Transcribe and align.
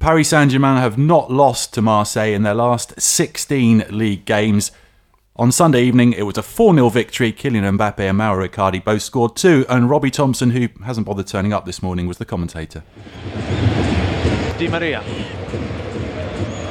Paris 0.00 0.30
Saint 0.30 0.50
Germain 0.50 0.78
have 0.78 0.96
not 0.96 1.30
lost 1.30 1.74
to 1.74 1.82
Marseille 1.82 2.32
in 2.32 2.42
their 2.42 2.54
last 2.54 2.98
16 2.98 3.84
league 3.90 4.24
games. 4.24 4.72
On 5.36 5.52
Sunday 5.52 5.82
evening, 5.82 6.14
it 6.14 6.22
was 6.22 6.38
a 6.38 6.42
4 6.42 6.72
0 6.72 6.88
victory. 6.88 7.34
Kylian 7.34 7.76
Mbappe 7.76 8.00
and 8.00 8.16
Mauro 8.16 8.48
Icardi 8.48 8.82
both 8.82 9.02
scored 9.02 9.36
two, 9.36 9.66
and 9.68 9.90
Robbie 9.90 10.10
Thompson, 10.10 10.52
who 10.52 10.68
hasn't 10.84 11.06
bothered 11.06 11.26
turning 11.26 11.52
up 11.52 11.66
this 11.66 11.82
morning, 11.82 12.06
was 12.06 12.16
the 12.16 12.24
commentator. 12.24 12.82
Di 14.56 14.68
Maria. 14.68 15.04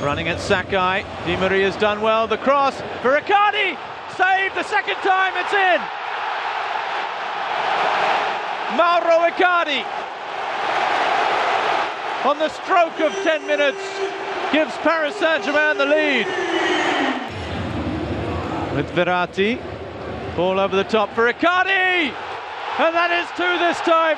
Running 0.01 0.27
at 0.27 0.39
Sakai. 0.39 1.05
Di 1.27 1.35
Maria's 1.37 1.75
done 1.75 2.01
well. 2.01 2.25
The 2.25 2.37
cross 2.37 2.81
for 3.03 3.15
Icardi. 3.15 3.77
Saved 4.17 4.55
the 4.55 4.63
second 4.63 4.95
time. 5.05 5.33
It's 5.37 5.53
in. 5.53 5.79
Mauro 8.75 9.29
Icardi 9.29 9.98
on 12.25 12.37
the 12.37 12.49
stroke 12.49 12.99
of 12.99 13.13
10 13.23 13.47
minutes 13.47 13.79
gives 14.51 14.75
Paris 14.77 15.15
Saint-Germain 15.15 15.77
the 15.77 15.85
lead. 15.85 16.27
With 18.75 18.89
Verratti, 18.91 19.57
ball 20.35 20.59
over 20.59 20.75
the 20.75 20.83
top 20.83 21.13
for 21.15 21.31
Icardi, 21.31 22.11
and 22.11 22.95
that 22.95 23.11
is 23.11 23.27
two 23.37 23.57
this 23.59 23.79
time. 23.81 24.17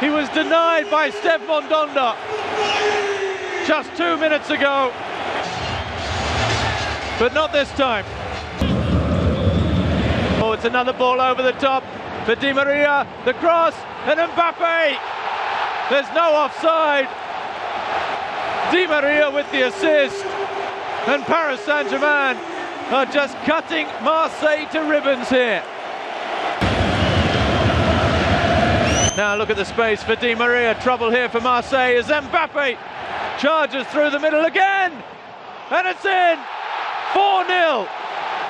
He 0.00 0.10
was 0.10 0.28
denied 0.30 0.90
by 0.90 1.10
Steve 1.10 1.40
Mandanda 1.46 2.16
just 3.66 3.96
two 3.96 4.16
minutes 4.18 4.50
ago, 4.50 4.92
but 7.18 7.32
not 7.32 7.52
this 7.52 7.70
time. 7.72 8.04
Oh, 10.42 10.52
it's 10.52 10.64
another 10.64 10.92
ball 10.92 11.20
over 11.20 11.42
the 11.42 11.52
top 11.52 11.84
for 12.24 12.34
Di 12.36 12.52
Maria, 12.52 13.06
the 13.24 13.34
cross, 13.34 13.74
and 14.06 14.18
Mbappe. 14.18 14.98
There's 15.90 16.08
no 16.14 16.32
offside. 16.34 17.08
Di 18.70 18.86
Maria 18.86 19.30
with 19.30 19.50
the 19.50 19.62
assist, 19.68 20.24
and 21.06 21.22
Paris 21.24 21.60
Saint-Germain 21.60 22.36
are 22.92 23.06
just 23.06 23.36
cutting 23.38 23.86
Marseille 24.02 24.66
to 24.70 24.80
ribbons 24.80 25.28
here. 25.28 25.62
Now 29.16 29.36
look 29.36 29.50
at 29.50 29.56
the 29.56 29.64
space 29.64 30.02
for 30.02 30.16
Di 30.16 30.34
Maria. 30.34 30.74
Trouble 30.80 31.10
here 31.10 31.28
for 31.28 31.40
Marseille 31.40 31.96
as 31.96 32.06
Mbappe 32.06 32.78
charges 33.38 33.86
through 33.88 34.10
the 34.10 34.20
middle 34.20 34.44
again, 34.44 34.92
and 35.70 35.86
it's 35.86 36.04
in. 36.04 36.38
4-0. 37.12 37.86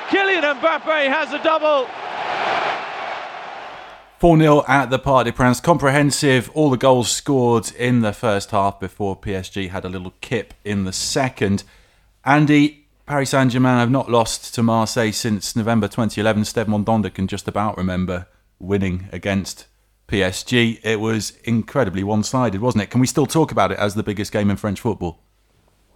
Kylian 0.07 0.59
Mbappe 0.59 1.07
has 1.09 1.33
a 1.33 1.43
double. 1.43 1.89
4 4.23 4.37
0 4.37 4.63
at 4.69 4.89
the 4.89 4.99
Parc 4.99 5.25
des 5.25 5.33
Princes. 5.33 5.59
Comprehensive. 5.59 6.49
All 6.53 6.69
the 6.69 6.77
goals 6.77 7.11
scored 7.11 7.69
in 7.75 7.99
the 7.99 8.13
first 8.13 8.51
half 8.51 8.79
before 8.79 9.19
PSG 9.19 9.69
had 9.69 9.83
a 9.83 9.89
little 9.89 10.13
kip 10.21 10.53
in 10.63 10.85
the 10.85 10.93
second. 10.93 11.65
Andy, 12.23 12.87
Paris 13.05 13.31
Saint 13.31 13.51
Germain 13.51 13.79
have 13.79 13.91
not 13.91 14.09
lost 14.09 14.55
to 14.55 14.63
Marseille 14.63 15.11
since 15.11 15.57
November 15.57 15.89
2011. 15.89 16.45
Steve 16.45 16.67
Mandanda 16.67 17.13
can 17.13 17.27
just 17.27 17.49
about 17.49 17.75
remember 17.75 18.27
winning 18.59 19.09
against 19.11 19.67
PSG. 20.07 20.79
It 20.85 21.01
was 21.01 21.31
incredibly 21.43 22.05
one 22.05 22.23
sided, 22.23 22.61
wasn't 22.61 22.83
it? 22.83 22.91
Can 22.91 23.01
we 23.01 23.07
still 23.07 23.25
talk 23.25 23.51
about 23.51 23.73
it 23.73 23.77
as 23.77 23.93
the 23.93 24.03
biggest 24.03 24.31
game 24.31 24.49
in 24.49 24.55
French 24.55 24.79
football? 24.79 25.19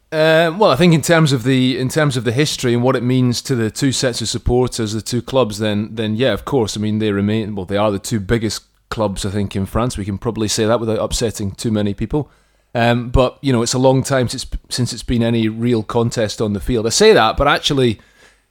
Uh, 0.10 0.56
well, 0.58 0.72
I 0.72 0.78
think 0.78 0.94
in 0.94 1.02
terms 1.02 1.34
of 1.34 1.44
the 1.44 1.78
in 1.78 1.90
terms 1.90 2.16
of 2.16 2.24
the 2.24 2.32
history 2.32 2.74
and 2.74 2.82
what 2.82 2.96
it 2.96 3.04
means 3.04 3.42
to 3.42 3.56
the 3.56 3.70
two 3.70 3.92
sets 3.92 4.22
of 4.22 4.30
supporters, 4.30 4.94
the 4.94 5.02
two 5.02 5.22
clubs, 5.22 5.60
then 5.60 5.90
then 5.96 6.16
yeah, 6.16 6.32
of 6.32 6.46
course. 6.46 6.78
I 6.78 6.80
mean, 6.80 7.00
they 7.00 7.12
remain 7.12 7.56
well. 7.56 7.66
They 7.66 7.76
are 7.76 7.92
the 7.92 8.00
two 8.00 8.22
biggest 8.22 8.64
clubs, 8.90 9.26
I 9.26 9.32
think, 9.32 9.54
in 9.54 9.66
France. 9.66 9.98
We 9.98 10.06
can 10.06 10.18
probably 10.18 10.48
say 10.48 10.66
that 10.66 10.80
without 10.80 11.00
upsetting 11.00 11.52
too 11.52 11.72
many 11.72 11.94
people. 11.94 12.32
Um, 12.74 13.10
but 13.10 13.38
you 13.42 13.52
know, 13.52 13.62
it's 13.62 13.74
a 13.74 13.80
long 13.80 14.02
time 14.02 14.30
since 14.30 14.46
since 14.70 14.94
it's 14.94 15.04
been 15.04 15.24
any 15.24 15.50
real 15.50 15.84
contest 15.84 16.42
on 16.42 16.54
the 16.54 16.62
field. 16.62 16.86
I 16.86 16.90
say 16.90 17.12
that, 17.12 17.36
but 17.36 17.50
actually, 17.50 18.00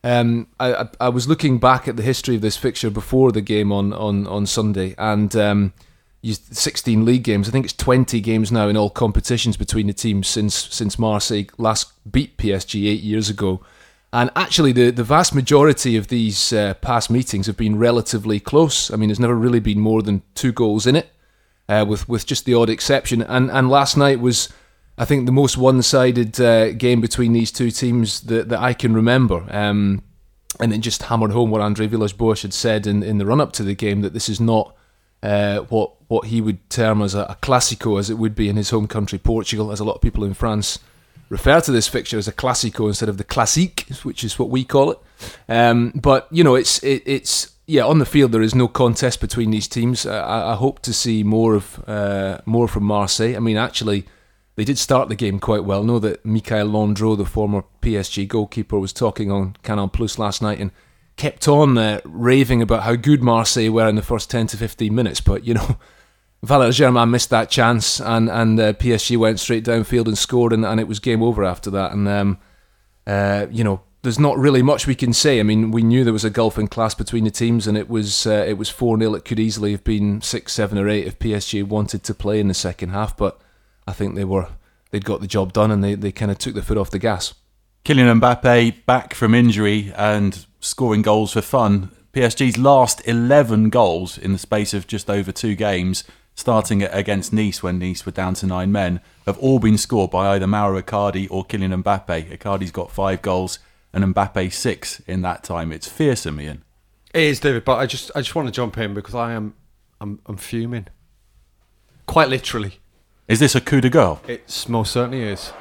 um, 0.04 0.48
I, 0.60 0.74
I, 0.74 0.88
I 1.00 1.08
was 1.08 1.26
looking 1.26 1.58
back 1.58 1.88
at 1.88 1.96
the 1.96 2.02
history 2.02 2.34
of 2.34 2.42
this 2.42 2.58
fixture 2.58 2.90
before 2.90 3.32
the 3.32 3.40
game 3.40 3.72
on 3.72 3.94
on 3.94 4.26
on 4.26 4.44
Sunday, 4.44 4.94
and 4.98 5.34
um, 5.34 5.72
16 6.34 7.04
league 7.04 7.22
games. 7.22 7.48
I 7.48 7.52
think 7.52 7.64
it's 7.64 7.74
20 7.74 8.20
games 8.20 8.50
now 8.50 8.68
in 8.68 8.76
all 8.76 8.90
competitions 8.90 9.56
between 9.56 9.86
the 9.86 9.92
teams 9.92 10.28
since 10.28 10.54
since 10.54 10.98
Marseille 10.98 11.46
last 11.58 11.92
beat 12.10 12.36
PSG 12.36 12.88
eight 12.88 13.02
years 13.02 13.30
ago. 13.30 13.60
And 14.12 14.30
actually, 14.36 14.72
the, 14.72 14.90
the 14.90 15.04
vast 15.04 15.34
majority 15.34 15.96
of 15.96 16.08
these 16.08 16.52
uh, 16.52 16.74
past 16.74 17.10
meetings 17.10 17.46
have 17.46 17.56
been 17.56 17.78
relatively 17.78 18.40
close. 18.40 18.90
I 18.90 18.96
mean, 18.96 19.08
there's 19.08 19.20
never 19.20 19.34
really 19.34 19.60
been 19.60 19.80
more 19.80 20.00
than 20.00 20.22
two 20.34 20.52
goals 20.52 20.86
in 20.86 20.96
it, 20.96 21.10
uh, 21.68 21.84
with 21.86 22.08
with 22.08 22.24
just 22.24 22.44
the 22.44 22.54
odd 22.54 22.70
exception. 22.70 23.20
And 23.22 23.50
and 23.50 23.68
last 23.68 23.96
night 23.96 24.20
was, 24.20 24.48
I 24.96 25.04
think, 25.04 25.26
the 25.26 25.32
most 25.32 25.58
one-sided 25.58 26.40
uh, 26.40 26.72
game 26.72 27.00
between 27.00 27.32
these 27.32 27.50
two 27.50 27.70
teams 27.70 28.22
that, 28.22 28.48
that 28.48 28.60
I 28.60 28.72
can 28.72 28.94
remember. 28.94 29.44
Um, 29.50 30.02
and 30.60 30.72
it 30.72 30.78
just 30.78 31.02
hammered 31.04 31.32
home 31.32 31.50
what 31.50 31.60
Andre 31.60 31.86
Villas-Boas 31.86 32.42
had 32.42 32.54
said 32.54 32.86
in, 32.86 33.02
in 33.02 33.18
the 33.18 33.26
run-up 33.26 33.52
to 33.52 33.62
the 33.62 33.74
game 33.74 34.00
that 34.00 34.14
this 34.14 34.28
is 34.28 34.40
not 34.40 34.75
uh, 35.26 35.58
what 35.62 35.92
what 36.08 36.28
he 36.28 36.40
would 36.40 36.70
term 36.70 37.02
as 37.02 37.14
a, 37.14 37.22
a 37.22 37.36
classico, 37.42 37.98
as 37.98 38.08
it 38.08 38.14
would 38.14 38.36
be 38.36 38.48
in 38.48 38.56
his 38.56 38.70
home 38.70 38.86
country, 38.86 39.18
Portugal, 39.18 39.72
as 39.72 39.80
a 39.80 39.84
lot 39.84 39.96
of 39.96 40.00
people 40.00 40.22
in 40.22 40.34
France 40.34 40.78
refer 41.28 41.60
to 41.60 41.72
this 41.72 41.88
fixture 41.88 42.16
as 42.16 42.28
a 42.28 42.32
classico 42.32 42.86
instead 42.86 43.08
of 43.08 43.18
the 43.18 43.24
classique, 43.24 43.86
which 44.04 44.22
is 44.22 44.38
what 44.38 44.48
we 44.48 44.62
call 44.64 44.92
it. 44.92 44.98
Um, 45.48 45.90
but 45.96 46.28
you 46.30 46.44
know, 46.44 46.54
it's 46.54 46.80
it, 46.84 47.02
it's 47.06 47.56
yeah, 47.66 47.84
on 47.84 47.98
the 47.98 48.06
field 48.06 48.30
there 48.30 48.42
is 48.42 48.54
no 48.54 48.68
contest 48.68 49.20
between 49.20 49.50
these 49.50 49.66
teams. 49.66 50.06
I, 50.06 50.52
I 50.52 50.54
hope 50.54 50.80
to 50.82 50.92
see 50.92 51.24
more 51.24 51.56
of 51.56 51.82
uh, 51.88 52.38
more 52.46 52.68
from 52.68 52.84
Marseille. 52.84 53.34
I 53.34 53.40
mean, 53.40 53.56
actually, 53.56 54.06
they 54.54 54.64
did 54.64 54.78
start 54.78 55.08
the 55.08 55.16
game 55.16 55.40
quite 55.40 55.64
well. 55.64 55.82
know 55.82 55.98
that 55.98 56.24
Mickaël 56.24 56.72
Landreau, 56.72 57.16
the 57.16 57.24
former 57.24 57.64
PSG 57.82 58.28
goalkeeper, 58.28 58.78
was 58.78 58.92
talking 58.92 59.32
on 59.32 59.56
Canal 59.64 59.88
Plus 59.88 60.20
last 60.20 60.40
night 60.40 60.60
and 60.60 60.70
kept 61.16 61.48
on 61.48 61.78
uh, 61.78 62.00
raving 62.04 62.62
about 62.62 62.82
how 62.82 62.94
good 62.94 63.22
Marseille 63.22 63.70
were 63.70 63.88
in 63.88 63.96
the 63.96 64.02
first 64.02 64.30
10 64.30 64.48
to 64.48 64.56
15 64.56 64.94
minutes. 64.94 65.20
But, 65.20 65.44
you 65.44 65.54
know, 65.54 65.76
Valère 66.46 66.72
Germain 66.72 67.10
missed 67.10 67.30
that 67.30 67.50
chance 67.50 68.00
and, 68.00 68.28
and 68.28 68.60
uh, 68.60 68.72
PSG 68.74 69.16
went 69.16 69.40
straight 69.40 69.64
downfield 69.64 70.06
and 70.06 70.18
scored, 70.18 70.52
and, 70.52 70.64
and 70.64 70.78
it 70.78 70.88
was 70.88 71.00
game 71.00 71.22
over 71.22 71.44
after 71.44 71.70
that. 71.70 71.92
And, 71.92 72.06
um, 72.06 72.38
uh, 73.06 73.46
you 73.50 73.64
know, 73.64 73.80
there's 74.06 74.18
not 74.20 74.38
really 74.38 74.62
much 74.62 74.86
we 74.86 74.94
can 74.94 75.12
say. 75.12 75.40
I 75.40 75.42
mean, 75.42 75.72
we 75.72 75.82
knew 75.82 76.04
there 76.04 76.12
was 76.12 76.24
a 76.24 76.30
gulf 76.30 76.58
in 76.58 76.68
class 76.68 76.94
between 76.94 77.24
the 77.24 77.30
teams, 77.30 77.66
and 77.66 77.76
it 77.76 77.88
was 77.88 78.24
uh, 78.24 78.44
it 78.46 78.56
was 78.56 78.70
four 78.70 78.96
0 78.96 79.14
It 79.14 79.24
could 79.24 79.40
easily 79.40 79.72
have 79.72 79.82
been 79.82 80.20
six, 80.20 80.52
seven, 80.52 80.78
or 80.78 80.88
eight 80.88 81.08
if 81.08 81.18
PSG 81.18 81.64
wanted 81.64 82.04
to 82.04 82.14
play 82.14 82.38
in 82.38 82.46
the 82.46 82.54
second 82.54 82.90
half. 82.90 83.16
But 83.16 83.40
I 83.84 83.92
think 83.92 84.14
they 84.14 84.24
were 84.24 84.48
they'd 84.92 85.04
got 85.04 85.20
the 85.20 85.26
job 85.26 85.52
done, 85.52 85.72
and 85.72 85.82
they, 85.82 85.96
they 85.96 86.12
kind 86.12 86.30
of 86.30 86.38
took 86.38 86.54
the 86.54 86.62
foot 86.62 86.78
off 86.78 86.90
the 86.90 87.00
gas. 87.00 87.34
Kylian 87.84 88.20
Mbappe 88.20 88.86
back 88.86 89.12
from 89.12 89.34
injury 89.34 89.92
and 89.96 90.46
scoring 90.66 91.02
goals 91.02 91.32
for 91.32 91.42
fun. 91.42 91.90
PSG's 92.12 92.58
last 92.58 93.06
11 93.06 93.70
goals 93.70 94.18
in 94.18 94.32
the 94.32 94.38
space 94.38 94.74
of 94.74 94.86
just 94.86 95.08
over 95.08 95.30
two 95.30 95.54
games, 95.54 96.04
starting 96.34 96.82
against 96.82 97.32
Nice 97.32 97.62
when 97.62 97.78
Nice 97.78 98.04
were 98.04 98.12
down 98.12 98.34
to 98.34 98.46
nine 98.46 98.72
men, 98.72 99.00
have 99.26 99.38
all 99.38 99.58
been 99.58 99.78
scored 99.78 100.10
by 100.10 100.34
either 100.34 100.46
Mauro 100.46 100.80
Icardi 100.80 101.28
or 101.30 101.44
Kylian 101.44 101.82
Mbappe. 101.82 102.36
Icardi's 102.36 102.70
got 102.70 102.90
five 102.90 103.22
goals 103.22 103.58
and 103.92 104.14
Mbappe 104.14 104.52
six 104.52 105.00
in 105.06 105.22
that 105.22 105.44
time. 105.44 105.72
It's 105.72 105.88
fearsome, 105.88 106.40
Ian. 106.40 106.64
It 107.14 107.22
is, 107.22 107.40
David, 107.40 107.64
but 107.64 107.78
I 107.78 107.86
just 107.86 108.10
I 108.14 108.20
just 108.20 108.34
want 108.34 108.48
to 108.48 108.52
jump 108.52 108.76
in 108.78 108.92
because 108.92 109.14
I 109.14 109.32
am 109.32 109.54
I'm, 110.00 110.20
I'm 110.26 110.36
fuming. 110.36 110.88
Quite 112.06 112.28
literally. 112.28 112.80
Is 113.28 113.40
this 113.40 113.54
a 113.54 113.60
coup 113.60 113.80
de 113.80 113.88
gueule? 113.88 114.20
It 114.28 114.66
most 114.68 114.92
certainly 114.92 115.22
is. 115.22 115.52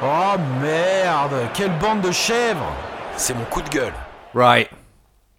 Oh 0.00 0.36
merde, 0.60 1.50
quelle 1.54 1.78
bande 1.80 2.02
de 2.02 2.12
chèvres 2.12 2.74
C'est 3.16 3.34
mon 3.34 3.44
coup 3.46 3.62
de 3.62 3.70
gueule. 3.70 3.94
Right. 4.34 4.70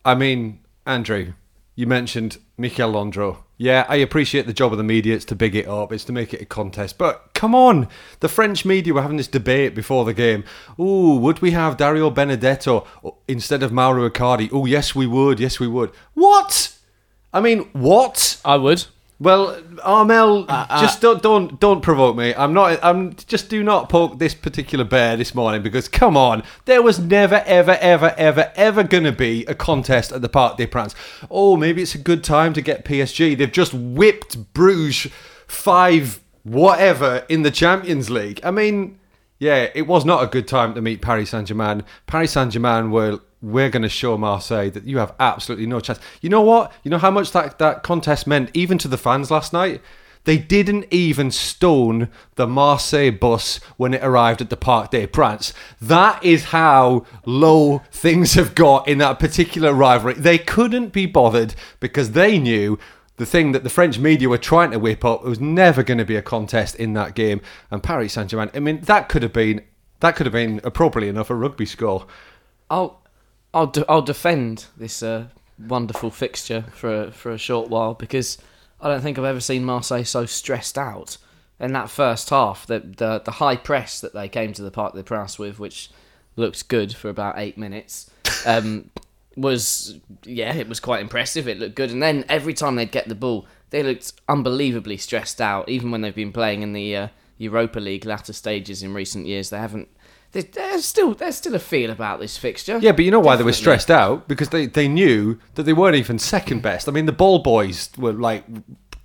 I 0.06 0.16
mean, 0.16 0.60
Andrew, 0.86 1.34
you 1.76 1.86
mentioned 1.86 2.38
Mickaël 2.58 2.94
Landreau. 2.94 3.44
Yeah, 3.58 3.86
I 3.88 3.98
appreciate 3.98 4.48
the 4.48 4.54
job 4.54 4.72
of 4.72 4.78
the 4.78 4.84
media. 4.84 5.16
It's 5.16 5.26
to 5.26 5.36
big 5.36 5.56
it 5.56 5.68
up. 5.68 5.94
It's 5.94 6.04
to 6.06 6.12
make 6.12 6.34
it 6.34 6.42
a 6.42 6.46
contest. 6.46 6.98
But 6.98 7.34
come 7.34 7.56
on, 7.56 7.88
the 8.20 8.28
French 8.28 8.66
media 8.66 8.94
were 8.94 9.02
having 9.02 9.18
this 9.18 9.28
debate 9.28 9.76
before 9.76 10.04
the 10.04 10.14
game. 10.14 10.44
Ooh, 10.80 11.18
would 11.18 11.40
we 11.40 11.52
have 11.52 11.78
Dario 11.78 12.10
Benedetto 12.10 12.86
instead 13.28 13.64
of 13.64 13.72
Mauro 13.72 14.10
Icardi? 14.10 14.50
Oh, 14.52 14.66
yes, 14.66 14.94
we 14.94 15.08
would. 15.08 15.40
Yes, 15.40 15.60
we 15.60 15.68
would. 15.68 15.92
What? 16.14 16.76
I 17.34 17.40
mean, 17.42 17.70
what? 17.74 18.42
I 18.44 18.58
would. 18.58 18.86
Well, 19.18 19.62
Armel, 19.82 20.44
uh, 20.50 20.66
uh, 20.70 20.82
just 20.82 21.02
don't 21.02 21.24
don't 21.24 21.58
don't 21.60 21.82
provoke 21.82 22.18
me. 22.18 22.34
I'm 22.36 22.54
not. 22.54 22.80
I'm 22.84 23.16
just 23.16 23.50
do 23.50 23.64
not 23.64 23.88
poke 23.88 24.20
this 24.20 24.34
particular 24.34 24.84
bear 24.84 25.16
this 25.16 25.34
morning 25.34 25.62
because 25.62 25.88
come 25.88 26.18
on, 26.18 26.44
there 26.66 26.82
was 26.82 27.00
never 27.00 27.42
ever 27.46 27.78
ever 27.80 28.14
ever 28.18 28.52
ever 28.56 28.84
gonna 28.84 29.14
be 29.14 29.46
a 29.46 29.56
contest 29.56 30.12
at 30.12 30.22
the 30.22 30.28
Parc 30.28 30.58
des 30.58 30.68
Princes. 30.68 31.00
Oh, 31.32 31.56
maybe 31.56 31.82
it's 31.82 31.96
a 31.96 32.00
good 32.00 32.26
time 32.26 32.52
to 32.54 32.62
get 32.62 32.84
PSG. 32.84 33.38
They've 33.38 33.52
just 33.52 33.74
whipped 33.74 34.54
Bruges 34.54 35.10
five 35.48 36.20
whatever 36.44 37.26
in 37.30 37.44
the 37.44 37.52
Champions 37.52 38.10
League. 38.10 38.42
I 38.44 38.52
mean, 38.52 39.00
yeah, 39.40 39.70
it 39.74 39.88
was 39.88 40.04
not 40.04 40.24
a 40.24 40.28
good 40.28 40.48
time 40.48 40.74
to 40.76 40.82
meet 40.82 41.02
Paris 41.02 41.30
Saint 41.30 41.48
Germain. 41.48 41.84
Paris 42.06 42.34
Saint 42.34 42.52
Germain 42.52 42.92
were 42.92 43.20
we're 43.46 43.70
going 43.70 43.84
to 43.84 43.90
show 43.90 44.18
Marseille 44.18 44.72
that 44.72 44.86
you 44.86 44.98
have 44.98 45.14
absolutely 45.20 45.68
no 45.68 45.80
chance. 45.80 46.00
You 46.20 46.30
know 46.30 46.42
what? 46.42 46.74
You 46.84 46.90
know 46.90 46.98
how 46.98 47.12
much 47.12 47.32
that, 47.32 47.60
that 47.60 47.84
contest 47.84 48.26
meant 48.26 48.50
even 48.54 48.80
to 48.80 48.88
the 48.88 48.98
fans 48.98 49.30
last 49.30 49.54
night? 49.54 49.82
They 50.24 50.40
didn't 50.40 50.88
even 50.90 51.30
stone 51.30 52.10
the 52.36 52.48
Marseille 52.48 53.12
bus 53.12 53.58
when 53.78 53.94
it 53.94 54.04
arrived 54.04 54.42
at 54.42 54.50
the 54.50 54.58
Parc 54.58 54.90
des 54.90 55.06
Princes. 55.06 55.54
That 55.80 56.24
is 56.24 56.46
how 56.46 57.06
low 57.28 57.84
things 57.92 58.34
have 58.34 58.56
got 58.56 58.88
in 58.88 58.98
that 58.98 59.20
particular 59.20 59.72
rivalry. 59.74 60.16
They 60.16 60.40
couldn't 60.40 60.92
be 60.92 61.06
bothered 61.06 61.54
because 61.80 62.12
they 62.12 62.40
knew 62.40 62.80
the 63.18 63.28
thing 63.28 63.52
that 63.52 63.64
the 63.64 63.70
French 63.70 64.00
media 64.00 64.28
were 64.28 64.40
trying 64.40 64.72
to 64.72 64.80
whip 64.80 65.06
up 65.06 65.24
was 65.24 65.40
never 65.40 65.84
going 65.84 66.00
to 66.00 66.06
be 66.06 66.16
a 66.16 66.24
contest 66.24 66.74
in 66.76 66.94
that 66.94 67.14
game. 67.14 67.42
And 67.70 67.84
Paris 67.84 68.14
Saint 68.14 68.32
Germain, 68.32 68.50
I 68.56 68.60
mean, 68.60 68.82
that 68.82 69.08
could 69.08 69.22
have 69.22 69.34
been 69.34 69.62
that 70.00 70.16
could 70.16 70.26
have 70.26 70.34
been 70.34 70.60
appropriately 70.64 71.10
enough 71.10 71.30
a 71.30 71.36
rugby 71.36 71.68
score. 71.68 72.08
I'll 72.72 73.05
I'll 73.56 73.68
de- 73.68 73.90
I'll 73.90 74.02
defend 74.02 74.66
this 74.76 75.02
uh, 75.02 75.28
wonderful 75.58 76.12
fixture 76.12 76.66
for 76.74 77.04
a, 77.04 77.12
for 77.12 77.32
a 77.32 77.38
short 77.38 77.70
while 77.70 77.94
because 77.94 78.38
I 78.82 78.90
don't 78.90 79.02
think 79.02 79.18
I've 79.18 79.24
ever 79.24 79.40
seen 79.40 79.64
Marseille 79.64 80.04
so 80.04 80.26
stressed 80.26 80.78
out 80.78 81.18
in 81.58 81.72
that 81.72 81.90
first 81.90 82.30
half. 82.30 82.68
The 82.68 82.80
the, 82.82 83.22
the 83.24 83.32
high 83.32 83.56
press 83.56 84.02
that 84.02 84.14
they 84.14 84.28
came 84.28 84.52
to 84.54 84.62
the 84.62 84.72
Parc 84.72 84.94
des 84.94 85.04
Princes 85.04 85.40
with, 85.40 85.58
which 85.58 85.90
looked 86.36 86.68
good 86.68 86.94
for 86.94 87.08
about 87.08 87.40
eight 87.40 87.58
minutes, 87.58 88.12
um, 88.46 88.92
was 89.38 90.00
yeah, 90.26 90.54
it 90.54 90.68
was 90.68 90.82
quite 90.82 91.00
impressive. 91.00 91.48
It 91.48 91.58
looked 91.58 91.76
good, 91.76 91.92
and 91.92 92.04
then 92.04 92.26
every 92.28 92.54
time 92.54 92.76
they'd 92.76 92.92
get 92.92 93.08
the 93.08 93.16
ball, 93.16 93.48
they 93.70 93.84
looked 93.84 94.12
unbelievably 94.28 94.98
stressed 94.98 95.40
out. 95.40 95.70
Even 95.70 95.92
when 95.92 96.02
they've 96.02 96.14
been 96.14 96.34
playing 96.34 96.62
in 96.62 96.74
the 96.74 96.94
uh, 96.94 97.08
Europa 97.38 97.80
League 97.80 98.06
latter 98.06 98.34
stages 98.34 98.84
in 98.84 98.94
recent 98.94 99.28
years, 99.28 99.50
they 99.50 99.60
haven't. 99.60 99.88
There- 100.44 100.70
There's 100.72 100.86
still 100.86 101.14
there's 101.14 101.36
still 101.36 101.56
a 101.56 101.60
feel 101.60 101.90
about 101.92 102.20
this 102.20 102.38
fixture. 102.38 102.78
Yeah, 102.82 102.92
but 102.92 103.06
you 103.06 103.12
know 103.12 103.20
why 103.20 103.36
they 103.36 103.44
were 103.44 103.54
stressed 103.54 103.90
out 103.92 104.28
because 104.28 104.50
they, 104.50 104.66
they 104.68 104.88
knew 104.88 105.40
that 105.56 105.64
they 105.64 105.74
weren't 105.74 105.96
even 105.96 106.20
second 106.20 106.62
best. 106.62 106.88
I 106.88 106.92
mean, 106.92 107.06
the 107.06 107.12
ball 107.12 107.40
boys 107.40 107.90
were 107.98 108.14
like 108.14 108.44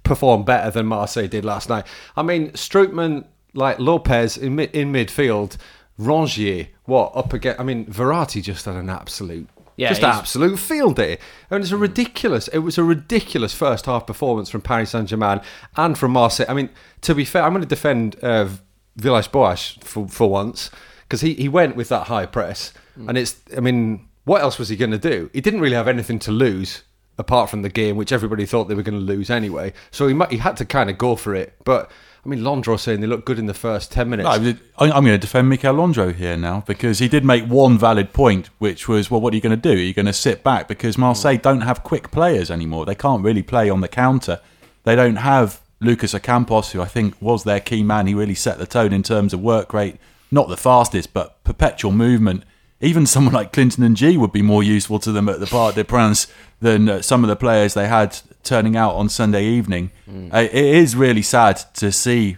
performed 0.03 0.45
better 0.47 0.71
than 0.71 0.87
Marseille 0.87 1.29
did 1.29 1.45
last 1.45 1.69
night. 1.69 1.87
I 2.17 2.23
mean, 2.23 2.51
Strootman, 2.53 3.25
like 3.55 3.79
Lopez 3.79 4.37
in 4.37 4.57
mid, 4.57 4.71
in 4.75 4.93
midfield, 4.93 5.57
Rongier, 5.99 6.69
what 6.85 7.13
up 7.15 7.33
again? 7.33 7.57
I 7.59 7.63
mean, 7.63 7.87
Verratti 7.87 8.43
just 8.43 8.65
had 8.65 8.75
an 8.77 8.91
absolute. 8.91 9.49
Yeah, 9.77 9.89
just 9.91 10.03
absolute 10.03 10.59
field 10.59 10.97
day, 10.97 11.17
and 11.51 11.63
it's 11.63 11.73
a 11.73 11.77
ridiculous. 11.77 12.49
It 12.49 12.59
was 12.59 12.77
a 12.77 12.85
ridiculous 12.85 13.55
first 13.55 13.87
half 13.87 14.07
performance 14.07 14.51
from 14.51 14.61
Paris 14.61 14.91
Saint 14.91 15.09
Germain 15.09 15.41
and 15.77 15.97
from 15.97 16.11
Marseille. 16.11 16.45
I 16.51 16.53
mean, 16.55 16.69
to 17.03 17.15
be 17.15 17.25
fair, 17.25 17.45
I'm 17.45 17.53
going 17.53 17.63
to 17.63 17.69
defend 17.69 18.17
uh, 18.23 18.49
Villas-Boas 18.97 19.79
for 19.83 20.07
for 20.09 20.29
once 20.29 20.71
because 21.11 21.23
he, 21.23 21.35
he 21.35 21.49
went 21.49 21.75
with 21.75 21.89
that 21.89 22.07
high 22.07 22.25
press, 22.25 22.73
mm. 22.97 23.09
and 23.09 23.19
it's. 23.19 23.35
I 23.57 23.61
mean, 23.61 24.09
what 24.25 24.43
else 24.43 24.61
was 24.61 24.69
he 24.69 24.77
going 24.77 24.93
to 24.93 24.99
do? 24.99 25.29
He 25.33 25.41
didn't 25.41 25.61
really 25.61 25.75
have 25.75 25.89
anything 25.89 26.21
to 26.21 26.31
lose 26.31 26.85
apart 27.19 27.51
from 27.51 27.63
the 27.63 27.69
game, 27.69 27.97
which 27.97 28.13
everybody 28.13 28.47
thought 28.47 28.69
they 28.69 28.77
were 28.77 28.85
going 28.85 28.99
to 28.99 29.05
lose 29.05 29.29
anyway. 29.29 29.73
So 29.91 30.07
he 30.07 30.15
might, 30.15 30.31
he 30.31 30.39
had 30.39 30.57
to 30.59 30.65
kind 30.65 30.89
of 30.89 30.97
go 30.99 31.17
for 31.17 31.35
it. 31.35 31.55
But 31.65 31.91
I 32.25 32.29
mean, 32.29 32.45
Landreau 32.45 32.77
saying 32.77 33.01
they 33.01 33.09
looked 33.09 33.25
good 33.25 33.41
in 33.41 33.47
the 33.47 33.55
first 33.55 33.91
ten 33.91 34.09
minutes. 34.09 34.27
No, 34.27 34.55
I'm 34.79 35.05
going 35.05 35.05
to 35.05 35.19
defend 35.19 35.51
Mickaël 35.51 35.77
Landreau 35.77 36.13
here 36.13 36.37
now 36.37 36.63
because 36.65 37.01
he 37.01 37.09
did 37.09 37.25
make 37.25 37.45
one 37.45 37.77
valid 37.77 38.13
point, 38.13 38.49
which 38.59 38.87
was, 38.87 39.11
well, 39.11 39.21
what 39.21 39.33
are 39.33 39.37
you 39.37 39.43
going 39.43 39.61
to 39.61 39.69
do? 39.69 39.73
Are 39.73 39.83
you 39.83 39.95
going 39.95 40.07
to 40.07 40.13
sit 40.13 40.45
back? 40.45 40.69
Because 40.69 40.97
Marseille 40.97 41.39
mm. 41.39 41.43
don't 41.43 41.63
have 41.63 41.83
quick 41.83 42.13
players 42.13 42.51
anymore. 42.51 42.87
They 42.87 42.95
can't 42.95 43.25
really 43.25 43.43
play 43.43 43.69
on 43.69 43.81
the 43.81 43.89
counter. 43.89 44.41
They 44.85 44.95
don't 44.95 45.17
have 45.17 45.61
Lucas 45.81 46.15
Ocampos, 46.15 46.71
who 46.71 46.81
I 46.81 46.87
think 46.87 47.21
was 47.21 47.45
their 47.45 47.61
key 47.61 47.83
man. 47.83 48.07
He 48.07 48.15
really 48.15 48.35
set 48.35 48.59
the 48.59 48.67
tone 48.67 48.93
in 48.93 49.03
terms 49.03 49.35
of 49.35 49.41
work 49.41 49.73
rate. 49.73 49.97
Not 50.31 50.49
the 50.49 50.57
fastest, 50.57 51.13
but 51.13 51.43
perpetual 51.45 51.93
movement. 51.93 52.45
Even 52.81 53.05
someone 53.05 53.35
like 53.35 53.53
Clinton 53.53 53.85
N'Jie 53.95 54.17
would 54.17 54.33
be 54.33 54.43
more 54.43 54.63
useful 54.63 54.99
to 55.01 55.13
them 55.13 55.29
at 55.29 55.41
the 55.41 55.47
Parc 55.47 55.75
des 55.75 55.85
Princes 55.85 56.33
than 56.61 56.89
uh, 56.89 57.03
some 57.03 57.23
of 57.25 57.29
the 57.29 57.37
players 57.37 57.75
they 57.75 57.89
had 57.89 58.19
turning 58.43 58.77
out 58.77 58.95
on 58.95 59.09
Sunday 59.09 59.45
evening. 59.45 59.91
Uh, 60.33 60.39
it 60.39 60.55
is 60.55 60.97
really 60.97 61.23
sad 61.23 61.57
to 61.75 61.93
see 61.93 62.37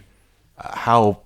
uh, 0.57 0.75
how 0.75 1.21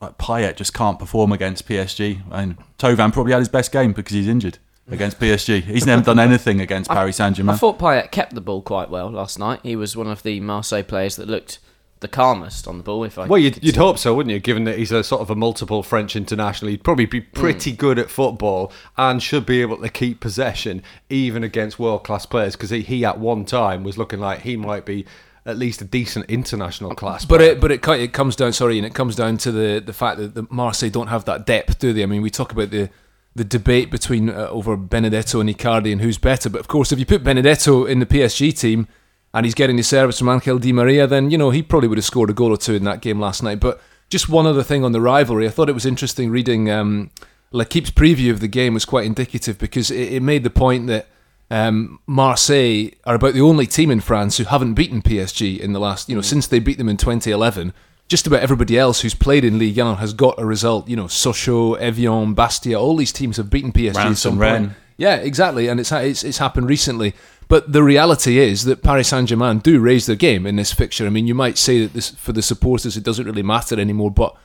like 0.00 0.18
Payet 0.18 0.56
just 0.56 0.74
can't 0.74 0.98
perform 0.98 1.32
against 1.32 1.66
PSG. 1.66 2.20
And 2.30 2.56
Thauvin 2.78 3.12
probably 3.12 3.32
had 3.32 3.40
his 3.40 3.48
best 3.48 3.72
game 3.72 3.92
because 3.92 4.14
he's 4.14 4.28
injured 4.28 4.58
against 4.90 5.18
PSG. 5.20 5.62
He's 5.62 5.86
never 5.86 6.02
done 6.02 6.18
anything 6.18 6.60
against 6.60 6.90
Paris 6.90 7.16
Saint 7.16 7.36
Germain. 7.36 7.54
I 7.54 7.58
thought 7.58 7.78
Payet 7.78 8.10
kept 8.10 8.34
the 8.34 8.40
ball 8.40 8.62
quite 8.62 8.90
well 8.90 9.10
last 9.10 9.38
night. 9.38 9.60
He 9.62 9.74
was 9.76 9.96
one 9.96 10.06
of 10.06 10.22
the 10.22 10.40
Marseille 10.40 10.82
players 10.82 11.16
that 11.16 11.28
looked 11.28 11.58
the 12.00 12.08
calmest 12.08 12.68
on 12.68 12.78
the 12.78 12.84
ball. 12.84 13.04
If 13.04 13.18
I 13.18 13.26
Well, 13.26 13.40
you'd, 13.40 13.62
you'd 13.62 13.76
hope 13.76 13.98
so, 13.98 14.14
wouldn't 14.14 14.32
you? 14.32 14.40
Given 14.40 14.64
that 14.64 14.78
he's 14.78 14.92
a 14.92 15.02
sort 15.02 15.20
of 15.20 15.30
a 15.30 15.34
multiple 15.34 15.82
French 15.82 16.16
international, 16.16 16.70
he'd 16.70 16.84
probably 16.84 17.06
be 17.06 17.20
pretty 17.20 17.72
good 17.72 17.98
at 17.98 18.10
football 18.10 18.72
and 18.96 19.22
should 19.22 19.46
be 19.46 19.60
able 19.60 19.78
to 19.78 19.88
keep 19.88 20.20
possession 20.20 20.82
even 21.08 21.42
against 21.42 21.78
world 21.78 22.04
class 22.04 22.26
players. 22.26 22.54
Because 22.56 22.70
he, 22.70 22.82
he 22.82 23.04
at 23.04 23.18
one 23.18 23.44
time 23.44 23.84
was 23.84 23.98
looking 23.98 24.20
like 24.20 24.40
he 24.40 24.56
might 24.56 24.84
be 24.84 25.06
at 25.46 25.56
least 25.56 25.80
a 25.80 25.84
decent 25.84 26.26
international 26.28 26.94
class. 26.94 27.24
But 27.24 27.38
player. 27.38 27.52
it, 27.52 27.60
but 27.60 27.72
it, 27.72 27.88
it 27.88 28.12
comes 28.12 28.36
down, 28.36 28.52
sorry, 28.52 28.76
and 28.76 28.86
it 28.86 28.94
comes 28.94 29.16
down 29.16 29.38
to 29.38 29.52
the, 29.52 29.80
the 29.84 29.92
fact 29.92 30.18
that 30.18 30.34
the 30.34 30.46
Marseille 30.50 30.90
don't 30.90 31.08
have 31.08 31.24
that 31.24 31.46
depth, 31.46 31.78
do 31.78 31.92
they? 31.92 32.02
I 32.02 32.06
mean, 32.06 32.22
we 32.22 32.30
talk 32.30 32.52
about 32.52 32.70
the 32.70 32.90
the 33.34 33.44
debate 33.44 33.90
between 33.90 34.28
uh, 34.28 34.48
over 34.50 34.76
Benedetto 34.76 35.40
and 35.40 35.48
Icardi 35.48 35.92
and 35.92 36.00
who's 36.00 36.18
better. 36.18 36.50
But 36.50 36.60
of 36.60 36.66
course, 36.68 36.90
if 36.92 36.98
you 36.98 37.06
put 37.06 37.22
Benedetto 37.22 37.84
in 37.84 38.00
the 38.00 38.06
PSG 38.06 38.58
team 38.58 38.88
and 39.34 39.44
he's 39.44 39.54
getting 39.54 39.76
the 39.76 39.82
service 39.82 40.18
from 40.18 40.28
Angel 40.28 40.58
Di 40.58 40.72
Maria, 40.72 41.06
then 41.06 41.30
you 41.30 41.38
know 41.38 41.50
he 41.50 41.62
probably 41.62 41.88
would 41.88 41.98
have 41.98 42.04
scored 42.04 42.30
a 42.30 42.34
goal 42.34 42.52
or 42.52 42.56
two 42.56 42.74
in 42.74 42.84
that 42.84 43.00
game 43.00 43.20
last 43.20 43.42
night. 43.42 43.60
But 43.60 43.80
just 44.08 44.28
one 44.28 44.46
other 44.46 44.62
thing 44.62 44.84
on 44.84 44.92
the 44.92 45.00
rivalry, 45.00 45.46
I 45.46 45.50
thought 45.50 45.68
it 45.68 45.74
was 45.74 45.86
interesting 45.86 46.30
reading 46.30 46.70
um, 46.70 47.10
L'Equipe's 47.52 47.90
preview 47.90 48.30
of 48.30 48.40
the 48.40 48.48
game 48.48 48.74
was 48.74 48.84
quite 48.84 49.06
indicative 49.06 49.58
because 49.58 49.90
it, 49.90 50.14
it 50.14 50.22
made 50.22 50.44
the 50.44 50.50
point 50.50 50.86
that 50.86 51.06
um, 51.50 51.98
Marseille 52.06 52.90
are 53.04 53.14
about 53.14 53.34
the 53.34 53.40
only 53.40 53.66
team 53.66 53.90
in 53.90 54.00
France 54.00 54.36
who 54.36 54.44
haven't 54.44 54.74
beaten 54.74 55.02
PSG 55.02 55.58
in 55.58 55.72
the 55.72 55.80
last, 55.80 56.08
you 56.08 56.14
know, 56.14 56.20
since 56.22 56.46
they 56.46 56.58
beat 56.58 56.78
them 56.78 56.88
in 56.88 56.96
2011. 56.96 57.72
Just 58.08 58.26
about 58.26 58.40
everybody 58.40 58.78
else 58.78 59.02
who's 59.02 59.14
played 59.14 59.44
in 59.44 59.58
Ligue 59.58 59.78
1 59.78 59.96
has 59.96 60.14
got 60.14 60.38
a 60.38 60.46
result. 60.46 60.88
You 60.88 60.96
know, 60.96 61.04
Sochaux, 61.04 61.78
Evian, 61.78 62.32
Bastia, 62.32 62.78
all 62.78 62.96
these 62.96 63.12
teams 63.12 63.36
have 63.36 63.50
beaten 63.50 63.70
PSG 63.70 63.90
at 63.90 63.96
Reims 63.96 64.20
some 64.20 64.32
point. 64.32 64.40
Rennes. 64.40 64.72
Yeah, 64.96 65.16
exactly, 65.16 65.68
and 65.68 65.78
it's, 65.78 65.92
it's 65.92 66.24
it's 66.24 66.38
happened 66.38 66.68
recently. 66.68 67.14
But 67.48 67.72
the 67.72 67.82
reality 67.82 68.38
is 68.38 68.64
that 68.64 68.82
Paris 68.82 69.08
Saint 69.08 69.30
Germain 69.30 69.58
do 69.58 69.80
raise 69.80 70.04
their 70.04 70.16
game 70.16 70.46
in 70.46 70.56
this 70.56 70.72
fixture. 70.72 71.06
I 71.06 71.10
mean, 71.10 71.26
you 71.26 71.34
might 71.34 71.56
say 71.56 71.80
that 71.80 71.94
this 71.94 72.10
for 72.10 72.32
the 72.32 72.42
supporters 72.42 72.96
it 72.96 73.04
doesn't 73.04 73.24
really 73.24 73.42
matter 73.42 73.80
anymore, 73.80 74.10
but 74.10 74.36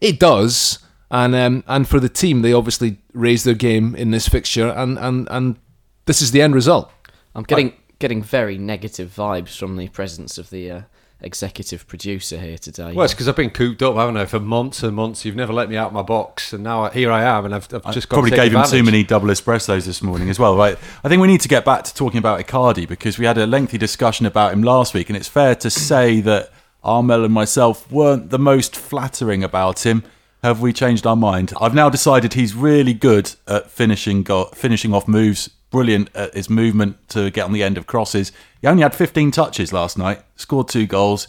it 0.00 0.18
does. 0.18 0.80
And 1.10 1.34
um, 1.34 1.64
and 1.66 1.88
for 1.88 2.00
the 2.00 2.08
team, 2.08 2.42
they 2.42 2.52
obviously 2.52 2.98
raise 3.14 3.44
their 3.44 3.54
game 3.54 3.94
in 3.94 4.10
this 4.10 4.28
fixture, 4.28 4.68
and 4.68 4.98
and 4.98 5.26
and 5.30 5.56
this 6.04 6.20
is 6.20 6.32
the 6.32 6.42
end 6.42 6.54
result. 6.54 6.90
I'm 7.34 7.44
getting 7.44 7.72
getting 7.98 8.22
very 8.22 8.58
negative 8.58 9.14
vibes 9.16 9.56
from 9.56 9.76
the 9.76 9.88
presence 9.88 10.36
of 10.36 10.50
the 10.50 10.70
uh, 10.70 10.82
executive 11.20 11.86
producer 11.88 12.38
here 12.38 12.58
today. 12.58 12.92
well, 12.92 13.04
it's 13.04 13.12
because 13.12 13.28
I've 13.28 13.36
been 13.36 13.50
cooped 13.50 13.82
up, 13.82 13.96
haven't 13.96 14.16
I, 14.16 14.26
for 14.26 14.38
months 14.38 14.82
and 14.82 14.94
months. 14.94 15.24
You've 15.24 15.36
never 15.36 15.52
let 15.52 15.68
me 15.68 15.76
out 15.76 15.88
of 15.88 15.92
my 15.92 16.02
box, 16.02 16.52
and 16.52 16.62
now 16.62 16.84
I, 16.84 16.90
here 16.90 17.10
I 17.10 17.22
am, 17.24 17.44
and 17.44 17.54
I've, 17.54 17.66
I've 17.72 17.92
just 17.94 18.08
got 18.08 18.16
Probably 18.16 18.30
to 18.30 18.36
take 18.36 18.52
gave 18.52 18.58
him 18.58 18.66
too 18.66 18.84
many 18.84 19.02
double 19.02 19.28
espressos 19.28 19.84
this 19.86 20.02
morning 20.02 20.30
as 20.30 20.38
well, 20.38 20.56
right? 20.56 20.78
I 21.02 21.08
think 21.08 21.20
we 21.20 21.28
need 21.28 21.40
to 21.40 21.48
get 21.48 21.64
back 21.64 21.84
to 21.84 21.94
talking 21.94 22.18
about 22.18 22.40
Icardi 22.40 22.86
because 22.86 23.18
we 23.18 23.24
had 23.24 23.36
a 23.38 23.46
lengthy 23.46 23.78
discussion 23.78 24.26
about 24.26 24.52
him 24.52 24.62
last 24.62 24.94
week, 24.94 25.10
and 25.10 25.16
it's 25.16 25.28
fair 25.28 25.54
to 25.56 25.70
say 25.70 26.20
that 26.20 26.52
Armel 26.84 27.24
and 27.24 27.34
myself 27.34 27.90
weren't 27.90 28.30
the 28.30 28.38
most 28.38 28.76
flattering 28.76 29.42
about 29.42 29.84
him. 29.84 30.04
Have 30.44 30.60
we 30.60 30.72
changed 30.72 31.04
our 31.04 31.16
mind? 31.16 31.52
I've 31.60 31.74
now 31.74 31.90
decided 31.90 32.34
he's 32.34 32.54
really 32.54 32.94
good 32.94 33.34
at 33.48 33.72
finishing 33.72 34.22
go- 34.22 34.50
finishing 34.54 34.94
off 34.94 35.08
moves. 35.08 35.50
Brilliant 35.70 36.08
at 36.14 36.32
his 36.32 36.48
movement 36.48 36.96
to 37.10 37.28
get 37.30 37.44
on 37.44 37.52
the 37.52 37.62
end 37.62 37.76
of 37.76 37.86
crosses. 37.86 38.32
He 38.60 38.66
only 38.66 38.82
had 38.82 38.94
15 38.94 39.30
touches 39.30 39.72
last 39.72 39.96
night, 39.96 40.22
scored 40.36 40.68
two 40.68 40.86
goals. 40.86 41.28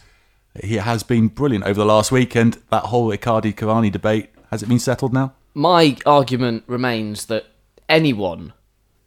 He 0.64 0.76
has 0.76 1.04
been 1.04 1.28
brilliant 1.28 1.66
over 1.66 1.76
the 1.76 1.86
last 1.86 2.12
weekend. 2.12 2.62
That 2.70 2.86
whole 2.86 3.10
Icardi 3.12 3.54
Cavani 3.54 3.92
debate 3.92 4.30
has 4.50 4.64
it 4.64 4.70
been 4.70 4.80
settled 4.80 5.14
now? 5.14 5.34
my 5.54 5.98
argument 6.06 6.64
remains 6.68 7.26
that 7.26 7.46
anyone 7.90 8.54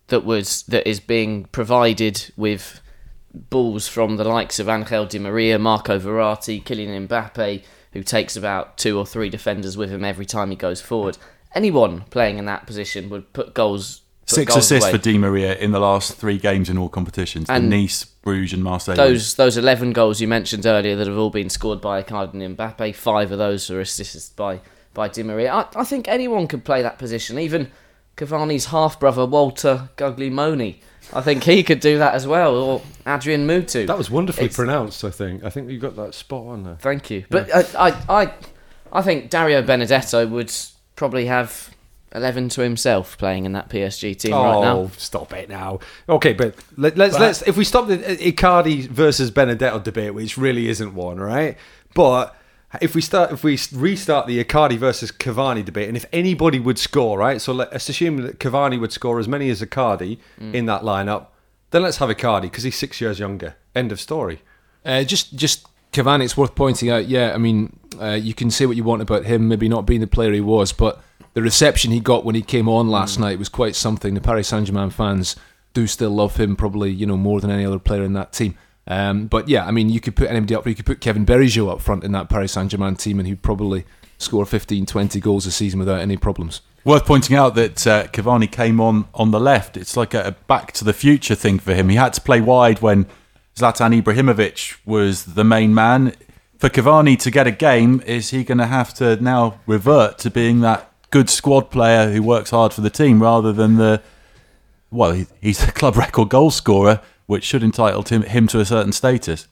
that 0.08 0.24
was 0.24 0.64
that 0.64 0.86
is 0.86 1.00
being 1.00 1.44
provided 1.46 2.30
with 2.36 2.80
balls 3.32 3.88
from 3.88 4.16
the 4.16 4.24
likes 4.24 4.58
of 4.58 4.68
Angel 4.68 5.06
Di 5.06 5.18
Maria, 5.18 5.58
Marco 5.58 5.98
Verratti, 5.98 6.62
Kylian 6.62 7.08
Mbappe, 7.08 7.62
who 7.92 8.02
takes 8.02 8.36
about 8.36 8.76
two 8.76 8.98
or 8.98 9.06
three 9.06 9.30
defenders 9.30 9.76
with 9.76 9.90
him 9.90 10.04
every 10.04 10.26
time 10.26 10.50
he 10.50 10.56
goes 10.56 10.82
forward. 10.82 11.16
Anyone 11.54 12.02
playing 12.10 12.36
in 12.36 12.44
that 12.44 12.66
position 12.66 13.08
would 13.08 13.32
put 13.32 13.54
goals. 13.54 14.01
Put 14.32 14.52
Six 14.52 14.56
assists 14.56 14.84
away. 14.84 14.92
for 14.92 14.98
Di 14.98 15.18
Maria 15.18 15.56
in 15.56 15.72
the 15.72 15.80
last 15.80 16.14
three 16.16 16.38
games 16.38 16.68
in 16.68 16.78
all 16.78 16.88
competitions. 16.88 17.46
the 17.46 17.52
And 17.54 17.70
Nice, 17.70 18.04
Bruges, 18.04 18.52
and 18.54 18.62
Marseille. 18.64 18.96
Those 18.96 19.34
those 19.34 19.56
eleven 19.56 19.92
goals 19.92 20.20
you 20.20 20.28
mentioned 20.28 20.66
earlier 20.66 20.96
that 20.96 21.06
have 21.06 21.16
all 21.18 21.30
been 21.30 21.50
scored 21.50 21.80
by 21.80 22.02
Icardi 22.02 22.42
and 22.44 22.56
Mbappe. 22.56 22.94
Five 22.94 23.32
of 23.32 23.38
those 23.38 23.70
are 23.70 23.80
assisted 23.80 24.34
by 24.36 24.60
by 24.94 25.08
Di 25.08 25.22
Maria. 25.22 25.52
I, 25.52 25.66
I 25.76 25.84
think 25.84 26.08
anyone 26.08 26.46
could 26.46 26.64
play 26.64 26.82
that 26.82 26.98
position. 26.98 27.38
Even 27.38 27.70
Cavani's 28.16 28.66
half 28.66 29.00
brother 29.00 29.24
Walter 29.26 29.88
Guglielmone. 29.96 30.76
I 31.14 31.20
think 31.20 31.44
he 31.44 31.62
could 31.62 31.80
do 31.80 31.98
that 31.98 32.14
as 32.14 32.26
well. 32.26 32.54
Or 32.56 32.82
Adrian 33.06 33.46
Mutu. 33.46 33.86
That 33.86 33.98
was 33.98 34.10
wonderfully 34.10 34.44
It's- 34.46 34.56
pronounced. 34.56 35.02
I 35.04 35.10
think. 35.10 35.44
I 35.44 35.50
think 35.50 35.70
you 35.70 35.78
got 35.78 35.96
that 35.96 36.14
spot 36.14 36.46
on 36.46 36.62
there. 36.64 36.76
Thank 36.80 37.10
you. 37.10 37.24
But 37.30 37.54
I, 37.54 37.88
I 37.88 38.22
I 38.22 38.32
I 38.92 39.02
think 39.02 39.30
Dario 39.30 39.62
Benedetto 39.62 40.26
would 40.26 40.52
probably 40.94 41.26
have 41.26 41.70
eleven 42.14 42.48
to 42.50 42.62
himself 42.62 43.16
playing 43.18 43.44
in 43.44 43.52
that 43.52 43.68
PSG 43.68 44.16
team 44.16 44.32
oh, 44.32 44.44
right 44.44 44.60
now. 44.62 44.90
stop 44.96 45.32
it 45.32 45.48
now. 45.48 45.80
Okay, 46.08 46.32
but 46.32 46.54
let, 46.76 46.96
let's 46.96 47.18
let's 47.18 47.42
if 47.42 47.56
we 47.56 47.64
stop 47.64 47.88
the 47.88 47.98
Icardi 47.98 48.88
versus 48.88 49.30
Benedetto 49.30 49.78
debate, 49.80 50.14
which 50.14 50.36
really 50.36 50.68
isn't 50.68 50.94
one, 50.94 51.18
right? 51.18 51.56
But 51.94 52.36
if 52.80 52.94
we 52.94 53.02
start, 53.02 53.32
if 53.32 53.44
we 53.44 53.58
restart 53.72 54.26
the 54.26 54.42
Icardi 54.42 54.78
versus 54.78 55.12
Cavani 55.12 55.64
debate, 55.64 55.88
and 55.88 55.96
if 55.96 56.06
anybody 56.12 56.58
would 56.58 56.78
score, 56.78 57.18
right? 57.18 57.40
So 57.40 57.52
let's 57.52 57.88
assume 57.88 58.18
that 58.22 58.38
Cavani 58.38 58.80
would 58.80 58.92
score 58.92 59.18
as 59.18 59.28
many 59.28 59.50
as 59.50 59.60
Icardi 59.60 60.18
in 60.38 60.66
that 60.66 60.82
lineup. 60.82 61.26
Then 61.70 61.82
let's 61.82 61.98
have 61.98 62.08
Icardi 62.10 62.42
because 62.42 62.64
he's 62.64 62.76
six 62.76 63.00
years 63.00 63.18
younger. 63.18 63.56
End 63.74 63.92
of 63.92 64.00
story. 64.00 64.42
Uh, 64.84 65.04
just 65.04 65.34
just 65.34 65.66
Cavani, 65.92 66.24
it's 66.24 66.36
worth 66.36 66.54
pointing 66.54 66.90
out. 66.90 67.06
Yeah, 67.06 67.34
I 67.34 67.38
mean, 67.38 67.78
uh, 68.00 68.12
you 68.12 68.34
can 68.34 68.50
say 68.50 68.66
what 68.66 68.76
you 68.76 68.84
want 68.84 69.02
about 69.02 69.24
him, 69.24 69.48
maybe 69.48 69.68
not 69.68 69.86
being 69.86 70.00
the 70.00 70.06
player 70.06 70.32
he 70.32 70.40
was, 70.40 70.72
but 70.72 71.02
the 71.34 71.42
reception 71.42 71.90
he 71.90 72.00
got 72.00 72.24
when 72.24 72.34
he 72.34 72.42
came 72.42 72.68
on 72.68 72.88
last 72.88 73.18
night 73.18 73.38
was 73.38 73.48
quite 73.48 73.74
something. 73.74 74.14
The 74.14 74.20
Paris 74.20 74.48
Saint 74.48 74.66
Germain 74.66 74.90
fans 74.90 75.36
do 75.72 75.86
still 75.86 76.10
love 76.10 76.36
him, 76.36 76.56
probably 76.56 76.90
you 76.90 77.06
know 77.06 77.16
more 77.16 77.40
than 77.40 77.50
any 77.50 77.64
other 77.64 77.78
player 77.78 78.02
in 78.02 78.12
that 78.14 78.32
team. 78.32 78.56
Um, 78.86 79.26
but 79.26 79.48
yeah, 79.48 79.64
I 79.66 79.70
mean, 79.70 79.88
you 79.88 80.00
could 80.00 80.16
put 80.16 80.28
anybody 80.28 80.54
up. 80.54 80.66
You 80.66 80.74
could 80.74 80.86
put 80.86 81.00
Kevin 81.00 81.24
Bergeau 81.24 81.70
up 81.70 81.80
front 81.80 82.04
in 82.04 82.12
that 82.12 82.28
Paris 82.28 82.52
Saint 82.52 82.70
Germain 82.70 82.96
team, 82.96 83.18
and 83.18 83.26
he'd 83.26 83.42
probably 83.42 83.84
score 84.18 84.46
15, 84.46 84.86
20 84.86 85.20
goals 85.20 85.46
a 85.46 85.50
season 85.50 85.78
without 85.78 86.00
any 86.00 86.16
problems. 86.16 86.62
Worth 86.84 87.06
pointing 87.06 87.36
out 87.36 87.54
that 87.54 87.86
uh, 87.86 88.06
Cavani 88.08 88.50
came 88.50 88.80
on 88.80 89.06
on 89.14 89.30
the 89.30 89.40
left. 89.40 89.76
It's 89.76 89.96
like 89.96 90.14
a, 90.14 90.22
a 90.22 90.32
back 90.32 90.72
to 90.72 90.84
the 90.84 90.92
future 90.92 91.34
thing 91.34 91.58
for 91.58 91.74
him. 91.74 91.88
He 91.88 91.96
had 91.96 92.12
to 92.14 92.20
play 92.20 92.40
wide 92.40 92.82
when 92.82 93.06
Zlatan 93.56 94.02
Ibrahimovic 94.02 94.78
was 94.84 95.34
the 95.34 95.44
main 95.44 95.74
man. 95.74 96.14
For 96.58 96.68
Cavani 96.68 97.18
to 97.20 97.30
get 97.30 97.46
a 97.46 97.52
game, 97.52 98.02
is 98.06 98.30
he 98.30 98.44
going 98.44 98.58
to 98.58 98.66
have 98.66 98.94
to 98.94 99.16
now 99.16 99.60
revert 99.66 100.18
to 100.18 100.30
being 100.30 100.60
that 100.60 100.91
good 101.12 101.30
squad 101.30 101.70
player 101.70 102.10
who 102.10 102.22
works 102.22 102.50
hard 102.50 102.72
for 102.72 102.80
the 102.80 102.90
team 102.90 103.22
rather 103.22 103.52
than 103.52 103.76
the 103.76 104.02
well, 104.90 105.12
he, 105.12 105.26
he's 105.40 105.62
a 105.66 105.72
club 105.72 105.96
record 105.96 106.28
goal 106.28 106.50
scorer, 106.50 107.00
which 107.26 107.44
should 107.44 107.62
entitle 107.62 108.02
him, 108.02 108.22
him 108.22 108.46
to 108.48 108.60
a 108.60 108.64
certain 108.64 108.92
status. 108.92 109.48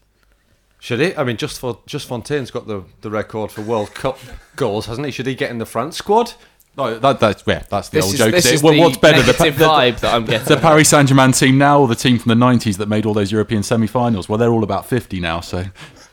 Should 0.81 1.01
he? 1.01 1.15
I 1.17 1.25
mean, 1.25 1.37
just 1.37 1.61
for 1.61 1.79
just 1.87 2.09
Fontaine's 2.09 2.51
got 2.51 2.67
the, 2.67 2.85
the 3.03 3.11
record 3.11 3.53
for 3.53 3.63
World 3.63 3.95
Cup 3.95 4.19
goals, 4.57 4.87
hasn't 4.87 5.07
he? 5.07 5.13
Should 5.13 5.27
he 5.27 5.35
get 5.35 5.51
in 5.51 5.59
the 5.59 5.67
France 5.67 5.97
squad? 5.97 6.35
No, 6.77 6.99
that, 6.99 7.21
that's 7.21 7.43
yeah, 7.47 7.65
that's 7.69 7.89
the 7.91 7.97
This 7.99 8.05
old 8.05 8.15
is, 8.15 8.19
joke. 8.21 8.33
this 8.33 8.47
is 8.47 8.63
Well, 8.63 8.73
the 8.73 8.81
what's 8.81 8.97
better, 8.97 9.21
the, 9.21 9.33
negative 9.33 9.59
the, 9.59 9.65
vibe 9.65 10.01
that 10.01 10.15
I'm 10.15 10.25
getting? 10.25 10.47
the. 10.47 10.57
Paris 10.57 10.89
Saint 10.89 11.09
Germain 11.09 11.33
team 11.33 11.59
now, 11.59 11.81
or 11.81 11.89
the 11.89 11.95
team 11.95 12.19
from 12.19 12.31
the 12.31 12.47
'90s 12.47 12.77
that 12.79 12.87
made 12.87 13.05
all 13.05 13.13
those 13.13 13.31
European 13.33 13.63
semi-finals? 13.63 14.29
Well, 14.29 14.39
they're 14.39 14.53
all 14.53 14.63
about 14.65 14.87
50 14.87 15.21
now, 15.21 15.41
so 15.41 15.65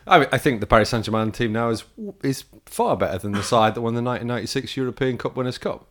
I, 0.07 0.27
I 0.31 0.37
think 0.37 0.59
the 0.59 0.67
Paris 0.67 0.89
Saint 0.89 1.05
Germain 1.05 1.31
team 1.31 1.53
now 1.53 1.69
is 1.69 1.83
is 2.23 2.45
far 2.65 2.95
better 2.97 3.17
than 3.17 3.33
the 3.33 3.43
side 3.53 3.75
that 3.75 3.81
won 3.81 3.93
the 3.93 4.01
1996 4.01 4.77
European 4.77 5.17
Cup 5.17 5.35
Winners' 5.35 5.57
Cup. 5.57 5.87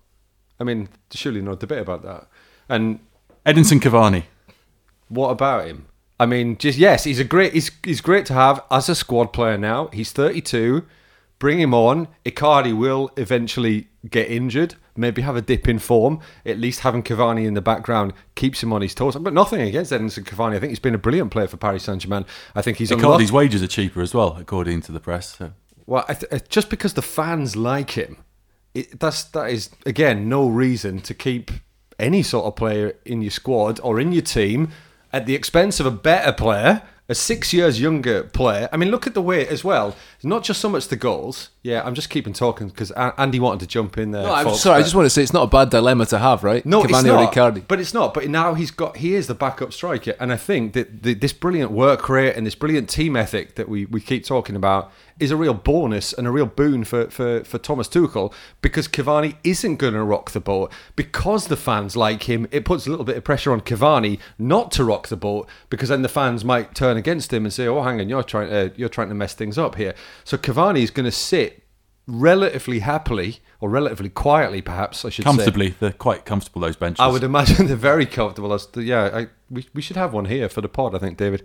I 0.59 0.65
mean, 0.65 0.89
surely 1.11 1.43
no 1.43 1.55
debate 1.55 1.81
about 1.81 2.03
that. 2.03 2.29
And 2.69 3.01
Edinson 3.45 3.81
Cavani. 3.81 4.25
what 5.09 5.29
about 5.29 5.67
him? 5.67 5.87
I 6.19 6.27
mean, 6.27 6.57
just 6.57 6.79
yes, 6.79 7.05
he's 7.05 7.21
a 7.21 7.25
great. 7.25 7.53
He's 7.53 7.71
he's 7.85 8.01
great 8.01 8.27
to 8.27 8.35
have 8.35 8.65
as 8.71 8.89
a 8.89 8.95
squad 8.95 9.33
player 9.33 9.59
now. 9.59 9.89
He's 9.93 10.13
32. 10.13 10.85
Bring 11.39 11.61
him 11.61 11.75
on. 11.75 12.09
Icardi 12.25 12.77
will 12.77 13.11
eventually 13.17 13.89
get 14.09 14.31
injured, 14.31 14.77
maybe 14.97 15.23
have 15.23 15.37
a 15.37 15.43
dip 15.43 15.69
in 15.69 15.79
form. 15.79 16.21
At 16.45 16.59
least 16.59 16.81
having 16.81 17.03
Cavani 17.03 17.47
in 17.47 17.55
the 17.55 17.61
background 17.61 18.15
keeps 18.35 18.63
him 18.63 18.73
on 18.73 18.81
his 18.83 18.95
toes. 18.95 19.17
But 19.17 19.35
nothing 19.35 19.61
against 19.61 19.93
Edinson 19.93 20.25
Cavani. 20.25 20.57
I 20.57 20.61
think 20.61 20.71
he's 20.71 20.79
been 20.79 20.95
a 20.95 20.99
brilliant 20.99 21.31
player 21.31 21.47
for 21.47 21.57
Paris 21.57 21.85
Saint 21.85 22.03
Germain. 22.03 22.25
I 22.55 22.63
think 22.63 22.79
he's 22.79 22.91
Icardi's 22.91 23.33
wages 23.33 23.63
are 23.63 23.69
cheaper 23.69 24.01
as 24.01 24.15
well, 24.15 24.37
according 24.39 24.81
to 24.83 24.93
the 24.93 25.01
press. 25.01 25.37
So. 25.37 25.53
Well, 25.87 26.05
I 26.09 26.15
th- 26.15 26.33
uh, 26.33 26.45
just 26.49 26.71
because 26.71 26.95
the 26.95 27.03
fans 27.03 27.55
like 27.55 27.91
him, 27.91 28.19
it, 28.75 28.99
that's 28.99 29.25
that 29.25 29.51
is 29.51 29.71
again 29.85 30.29
no 30.29 30.49
reason 30.49 31.01
to 31.01 31.15
keep 31.15 31.51
any 31.99 32.23
sort 32.23 32.47
of 32.47 32.57
player 32.57 32.95
in 33.05 33.23
your 33.23 33.31
squad 33.31 33.81
or 33.83 34.01
in 34.01 34.13
your 34.13 34.23
team 34.23 34.71
at 35.13 35.27
the 35.27 35.35
expense 35.35 35.81
of 35.81 35.87
a 35.87 35.91
better 35.91 36.33
player, 36.33 36.83
a 37.09 37.15
six 37.15 37.53
years 37.53 37.81
younger 37.81 38.25
player. 38.25 38.69
I 38.73 38.77
mean, 38.77 38.91
look 38.91 39.07
at 39.07 39.15
the 39.15 39.23
way 39.23 39.47
as 39.47 39.63
well. 39.63 39.95
It's 40.17 40.25
not 40.25 40.43
just 40.43 40.61
so 40.61 40.69
much 40.69 40.89
the 40.89 40.97
goals. 40.97 41.51
Yeah, 41.63 41.83
I'm 41.85 41.95
just 41.95 42.11
keeping 42.11 42.33
talking 42.33 42.69
because 42.69 42.91
Andy 42.93 43.39
wanted 43.39 43.61
to 43.61 43.67
jump 43.67 43.97
in 43.99 44.11
there. 44.11 44.25
No, 44.25 44.33
I'm 44.33 44.47
folks, 44.47 44.61
sorry. 44.61 44.81
I 44.81 44.83
just 44.83 44.95
want 44.95 45.07
to 45.07 45.11
say 45.11 45.23
it's 45.23 45.33
not 45.33 45.45
a 45.45 45.47
bad 45.47 45.71
dilemma 45.71 46.07
to 46.07 46.19
have, 46.19 46.43
right? 46.43 46.65
no, 46.67 46.83
Cavani 46.83 46.95
it's 46.95 47.05
not. 47.05 47.69
But 47.69 47.81
it's 47.81 47.95
not. 47.95 48.15
But 48.15 48.29
now 48.29 48.55
he's 48.55 48.71
got. 48.71 48.97
He 48.97 49.15
is 49.15 49.29
the 49.29 49.35
backup 49.35 49.73
striker, 49.73 50.15
and 50.19 50.33
I 50.33 50.37
think 50.37 50.73
that 50.73 51.03
the, 51.05 51.15
this 51.15 51.33
brilliant 51.33 51.71
work 51.71 52.09
rate 52.09 52.35
and 52.35 52.47
this 52.47 52.55
brilliant 52.55 52.89
team 52.89 53.17
ethic 53.17 53.55
that 53.55 53.69
we, 53.69 53.85
we 53.87 54.01
keep 54.01 54.25
talking 54.25 54.57
about 54.57 54.93
is 55.19 55.31
a 55.31 55.37
real 55.37 55.55
bonus 55.55 56.13
and 56.13 56.27
a 56.27 56.31
real 56.31 56.47
boon 56.47 56.85
for, 56.85 57.11
for, 57.11 57.43
for 57.45 57.59
Thomas 57.59 57.89
Tuchel 57.89 58.33
because 58.61 58.87
Cavani 58.87 59.37
isn't 59.45 59.77
going 59.77 59.95
to 59.95 60.03
rock 60.03 60.33
the 60.33 60.41
boat 60.41 60.73
because 60.95 61.47
the 61.47 61.57
fans 61.57 61.97
like 61.97 62.25
him. 62.25 62.47
It 62.51 62.65
puts 62.65 62.87
a 62.87 62.91
little 62.91 63.05
bit 63.05 63.17
of 63.17 63.25
pressure 63.25 63.53
on 63.53 63.61
Cavani 63.61 64.19
not 64.39 64.71
to 64.73 64.85
rock 64.85 65.09
the 65.09 65.17
boat 65.17 65.49
because 65.71 65.89
then 65.89 66.03
the 66.03 66.09
fans 66.09 66.45
might 66.45 66.75
turn 66.75 66.97
against 66.97 67.33
him 67.33 67.45
and 67.45 67.53
say, 67.53 67.67
"Oh, 67.67 67.83
hang 67.83 68.01
on, 68.01 68.09
you're 68.09 68.23
trying 68.23 68.51
to 68.51 68.73
you're 68.77 68.89
trying 68.89 69.09
to 69.09 69.15
mess 69.15 69.35
things 69.35 69.59
up 69.59 69.77
here." 69.77 69.95
So 70.25 70.37
Cavani 70.37 70.83
is 70.83 70.91
going 70.91 71.07
to 71.07 71.13
sit 71.13 71.63
relatively 72.07 72.81
happily 72.81 73.41
or 73.61 73.69
relatively 73.69 74.09
quietly, 74.09 74.63
perhaps 74.63 75.05
I 75.05 75.09
should 75.09 75.25
say. 75.25 75.31
Comfortably, 75.31 75.75
they're 75.81 75.93
quite 75.93 76.25
comfortable, 76.25 76.61
those 76.61 76.77
benches. 76.77 77.01
I 77.01 77.09
would 77.09 77.25
imagine 77.25 77.67
they're 77.67 77.77
very 77.77 78.07
comfortable. 78.07 78.59
Yeah, 78.77 79.11
I, 79.13 79.27
we, 79.51 79.67
we 79.75 79.83
should 79.83 79.97
have 79.97 80.13
one 80.13 80.27
here 80.27 80.49
for 80.49 80.61
the 80.61 80.69
pod, 80.69 80.95
I 80.95 80.99
think, 80.99 81.19
David. 81.19 81.43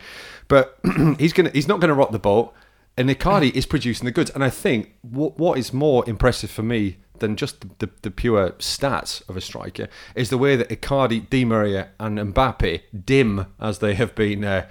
But 0.47 0.77
he's 1.17 1.33
gonna 1.33 1.51
he's 1.51 1.67
not 1.67 1.79
going 1.79 1.89
to 1.89 1.95
rock 1.95 2.11
the 2.11 2.19
boat, 2.19 2.53
and 2.97 3.09
Icardi 3.09 3.53
is 3.55 3.65
producing 3.65 4.05
the 4.05 4.11
goods. 4.11 4.29
And 4.31 4.43
I 4.43 4.49
think 4.49 4.95
what 5.01 5.37
what 5.37 5.57
is 5.57 5.73
more 5.73 6.07
impressive 6.07 6.51
for 6.51 6.63
me 6.63 6.97
than 7.21 7.35
just 7.35 7.61
the, 7.61 7.69
the, 7.79 7.89
the 8.01 8.11
pure 8.11 8.49
stats 8.53 9.27
of 9.29 9.37
a 9.37 9.41
striker 9.41 9.87
is 10.15 10.29
the 10.29 10.37
way 10.37 10.55
that 10.55 10.69
Icardi, 10.69 11.29
Di 11.29 11.45
Maria, 11.45 11.89
and 11.99 12.17
Mbappe, 12.17 12.81
DIM 13.05 13.45
as 13.59 13.79
they 13.79 13.93
have 13.93 14.13
been 14.15 14.43
uh, 14.43 14.67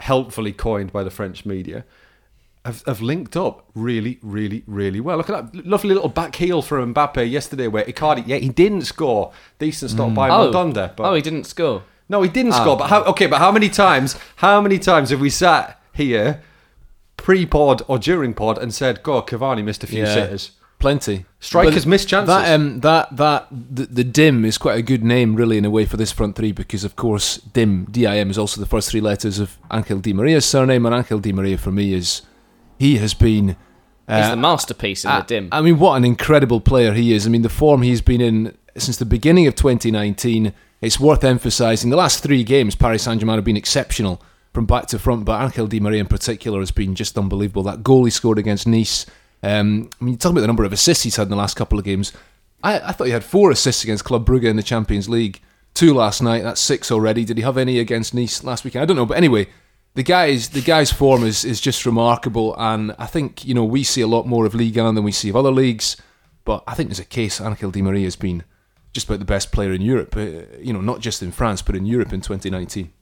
helpfully 0.00 0.52
coined 0.52 0.92
by 0.92 1.04
the 1.04 1.10
French 1.10 1.46
media. 1.46 1.84
Have, 2.64 2.82
have 2.86 3.00
linked 3.00 3.36
up 3.36 3.68
really, 3.74 4.18
really, 4.22 4.62
really 4.66 5.00
well. 5.00 5.16
Look 5.16 5.28
at 5.28 5.52
that 5.52 5.66
lovely 5.66 5.94
little 5.94 6.08
back 6.08 6.36
heel 6.36 6.62
for 6.62 6.84
Mbappe 6.84 7.28
yesterday, 7.28 7.66
where 7.66 7.84
Icardi, 7.84 8.24
yeah, 8.26 8.36
he 8.36 8.48
didn't 8.48 8.82
score. 8.82 9.32
Decent 9.58 9.90
stop 9.90 10.14
by 10.14 10.28
oh, 10.28 10.50
Mandanda, 10.50 10.94
but 10.96 11.10
oh, 11.10 11.14
he 11.14 11.22
didn't 11.22 11.44
score. 11.44 11.82
no, 12.08 12.22
he 12.22 12.28
didn't 12.28 12.52
score. 12.52 12.76
But 12.76 12.88
how? 12.88 13.02
Okay, 13.04 13.26
but 13.26 13.38
how 13.38 13.50
many 13.50 13.68
times? 13.68 14.16
How 14.36 14.60
many 14.60 14.78
times 14.78 15.10
have 15.10 15.20
we 15.20 15.28
sat 15.28 15.80
here, 15.92 16.40
pre-pod 17.22 17.82
or 17.88 17.98
during 17.98 18.34
pod, 18.34 18.58
and 18.58 18.74
said, 18.74 19.02
"God, 19.02 19.26
Cavani 19.26 19.64
missed 19.64 19.84
a 19.84 19.86
few 19.86 20.02
Yeah. 20.02 20.14
sitters." 20.14 20.50
Plenty. 20.78 21.26
Strikers 21.38 21.84
But 21.84 21.90
miss 21.90 22.04
chances. 22.04 22.26
That 22.34 22.52
um, 22.52 22.80
that 22.80 23.16
that 23.16 23.46
the, 23.52 23.86
the 23.86 24.02
DIM 24.04 24.44
is 24.44 24.58
quite 24.58 24.76
a 24.78 24.82
good 24.82 25.04
name, 25.04 25.36
really, 25.36 25.56
in 25.56 25.64
a 25.64 25.70
way 25.70 25.84
for 25.86 25.96
this 25.96 26.10
front 26.10 26.34
three 26.34 26.50
because, 26.50 26.82
of 26.82 26.96
course, 26.96 27.36
DIM 27.36 27.86
D 27.90 28.04
I 28.04 28.16
M 28.18 28.30
is 28.30 28.36
also 28.38 28.60
the 28.60 28.66
first 28.66 28.90
three 28.90 29.00
letters 29.00 29.38
of 29.38 29.56
Angel 29.72 30.00
Di 30.00 30.12
Maria's 30.12 30.44
surname, 30.44 30.84
and 30.84 30.92
Angel 30.94 31.20
Di 31.20 31.32
Maria 31.32 31.56
for 31.56 31.70
me 31.70 31.94
is 31.94 32.22
he 32.78 32.96
has 32.98 33.14
been. 33.14 33.56
He's 34.08 34.26
uh, 34.26 34.30
the 34.30 34.36
masterpiece 34.36 35.04
in 35.04 35.12
I- 35.12 35.20
the 35.20 35.26
DIM. 35.26 35.48
I 35.52 35.60
mean, 35.62 35.78
what 35.78 35.94
an 35.96 36.04
incredible 36.04 36.60
player 36.60 36.92
he 36.92 37.12
is. 37.14 37.26
I 37.26 37.30
mean, 37.30 37.42
the 37.42 37.48
form 37.48 37.82
he's 37.82 38.00
been 38.02 38.20
in 38.20 38.56
since 38.76 38.96
the 38.96 39.04
beginning 39.06 39.46
of 39.46 39.54
2019, 39.54 40.52
it's 40.80 40.98
worth 40.98 41.22
emphasising. 41.22 41.90
The 41.90 41.96
last 41.96 42.24
three 42.24 42.42
games, 42.42 42.74
Paris 42.74 43.04
Saint 43.04 43.20
Germain 43.20 43.36
have 43.36 43.44
been 43.44 43.56
exceptional 43.56 44.20
from 44.52 44.66
back 44.66 44.86
to 44.88 44.98
front, 44.98 45.24
but 45.24 45.42
Angel 45.42 45.66
Di 45.66 45.80
Maria 45.80 46.00
in 46.00 46.06
particular 46.06 46.60
has 46.60 46.70
been 46.70 46.94
just 46.94 47.16
unbelievable. 47.16 47.62
That 47.62 47.82
goal 47.82 48.04
he 48.04 48.10
scored 48.10 48.38
against 48.38 48.66
Nice. 48.66 49.06
Um, 49.42 49.90
I 50.00 50.04
mean, 50.04 50.12
you 50.12 50.18
talk 50.18 50.32
about 50.32 50.42
the 50.42 50.46
number 50.46 50.64
of 50.64 50.72
assists 50.72 51.04
he's 51.04 51.16
had 51.16 51.24
in 51.24 51.30
the 51.30 51.36
last 51.36 51.56
couple 51.56 51.78
of 51.78 51.84
games. 51.84 52.12
I, 52.62 52.78
I 52.80 52.92
thought 52.92 53.06
he 53.06 53.12
had 53.12 53.24
four 53.24 53.50
assists 53.50 53.82
against 53.82 54.04
Club 54.04 54.26
Brugge 54.26 54.44
in 54.44 54.56
the 54.56 54.62
Champions 54.62 55.08
League. 55.08 55.40
Two 55.74 55.94
last 55.94 56.22
night. 56.22 56.42
That's 56.42 56.60
six 56.60 56.90
already. 56.90 57.24
Did 57.24 57.38
he 57.38 57.42
have 57.42 57.56
any 57.56 57.78
against 57.78 58.14
Nice 58.14 58.44
last 58.44 58.62
weekend? 58.62 58.82
I 58.82 58.86
don't 58.86 58.96
know. 58.96 59.06
But 59.06 59.16
anyway, 59.16 59.48
the 59.94 60.02
guy's 60.02 60.50
the 60.50 60.60
guy's 60.60 60.92
form 60.92 61.24
is, 61.24 61.44
is 61.44 61.60
just 61.60 61.86
remarkable, 61.86 62.54
and 62.58 62.94
I 62.98 63.06
think 63.06 63.44
you 63.44 63.54
know 63.54 63.64
we 63.64 63.82
see 63.82 64.00
a 64.00 64.06
lot 64.06 64.26
more 64.26 64.46
of 64.46 64.54
Ligue 64.54 64.76
1 64.76 64.94
than 64.94 65.04
we 65.04 65.12
see 65.12 65.30
of 65.30 65.36
other 65.36 65.50
leagues. 65.50 65.96
But 66.44 66.62
I 66.66 66.74
think 66.74 66.88
there's 66.88 66.98
a 66.98 67.04
case 67.04 67.40
Angel 67.40 67.70
Di 67.70 67.82
Maria 67.82 68.04
has 68.04 68.16
been 68.16 68.44
just 68.92 69.06
about 69.08 69.20
the 69.20 69.24
best 69.24 69.52
player 69.52 69.72
in 69.72 69.80
Europe. 69.80 70.16
Uh, 70.16 70.58
you 70.60 70.72
know, 70.72 70.80
not 70.80 71.00
just 71.00 71.22
in 71.22 71.32
France, 71.32 71.62
but 71.62 71.74
in 71.76 71.86
Europe 71.86 72.12
in 72.12 72.20
2019. 72.20 72.92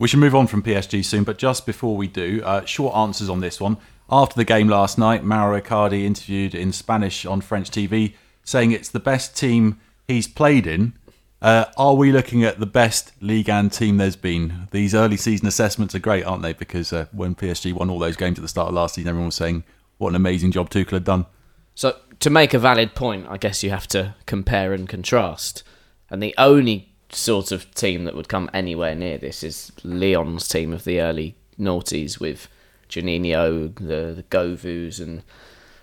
We 0.00 0.08
should 0.08 0.18
move 0.18 0.34
on 0.34 0.46
from 0.46 0.62
PSG 0.62 1.04
soon, 1.04 1.24
but 1.24 1.36
just 1.36 1.66
before 1.66 1.94
we 1.94 2.08
do, 2.08 2.40
uh, 2.42 2.64
short 2.64 2.96
answers 2.96 3.28
on 3.28 3.40
this 3.40 3.60
one. 3.60 3.76
After 4.10 4.34
the 4.34 4.46
game 4.46 4.66
last 4.66 4.96
night, 4.96 5.22
Mauro 5.22 5.60
Icardi 5.60 6.04
interviewed 6.04 6.54
in 6.54 6.72
Spanish 6.72 7.26
on 7.26 7.42
French 7.42 7.70
TV, 7.70 8.14
saying 8.42 8.72
it's 8.72 8.88
the 8.88 8.98
best 8.98 9.36
team 9.36 9.78
he's 10.08 10.26
played 10.26 10.66
in. 10.66 10.94
Uh, 11.42 11.66
are 11.76 11.94
we 11.94 12.12
looking 12.12 12.42
at 12.42 12.58
the 12.58 12.64
best 12.64 13.12
Ligue 13.20 13.48
1 13.48 13.68
team 13.68 13.98
there's 13.98 14.16
been? 14.16 14.68
These 14.70 14.94
early 14.94 15.18
season 15.18 15.46
assessments 15.46 15.94
are 15.94 15.98
great, 15.98 16.24
aren't 16.24 16.42
they? 16.42 16.54
Because 16.54 16.94
uh, 16.94 17.04
when 17.12 17.34
PSG 17.34 17.74
won 17.74 17.90
all 17.90 17.98
those 17.98 18.16
games 18.16 18.38
at 18.38 18.42
the 18.42 18.48
start 18.48 18.68
of 18.68 18.74
last 18.74 18.94
season, 18.94 19.10
everyone 19.10 19.26
was 19.26 19.34
saying 19.34 19.64
what 19.98 20.08
an 20.08 20.14
amazing 20.14 20.50
job 20.50 20.70
Tuchel 20.70 20.92
had 20.92 21.04
done. 21.04 21.26
So 21.74 21.98
to 22.20 22.30
make 22.30 22.54
a 22.54 22.58
valid 22.58 22.94
point, 22.94 23.26
I 23.28 23.36
guess 23.36 23.62
you 23.62 23.68
have 23.68 23.86
to 23.88 24.14
compare 24.24 24.72
and 24.72 24.88
contrast. 24.88 25.62
And 26.08 26.22
the 26.22 26.34
only 26.38 26.89
sort 27.12 27.52
of 27.52 27.72
team 27.74 28.04
that 28.04 28.14
would 28.14 28.28
come 28.28 28.50
anywhere 28.52 28.94
near 28.94 29.18
this 29.18 29.42
is 29.42 29.72
Lyon's 29.82 30.48
team 30.48 30.72
of 30.72 30.84
the 30.84 31.00
early 31.00 31.34
noughties 31.58 32.20
with 32.20 32.48
Juninho, 32.88 33.74
the, 33.74 34.14
the 34.14 34.24
Govous, 34.30 35.00
and 35.00 35.22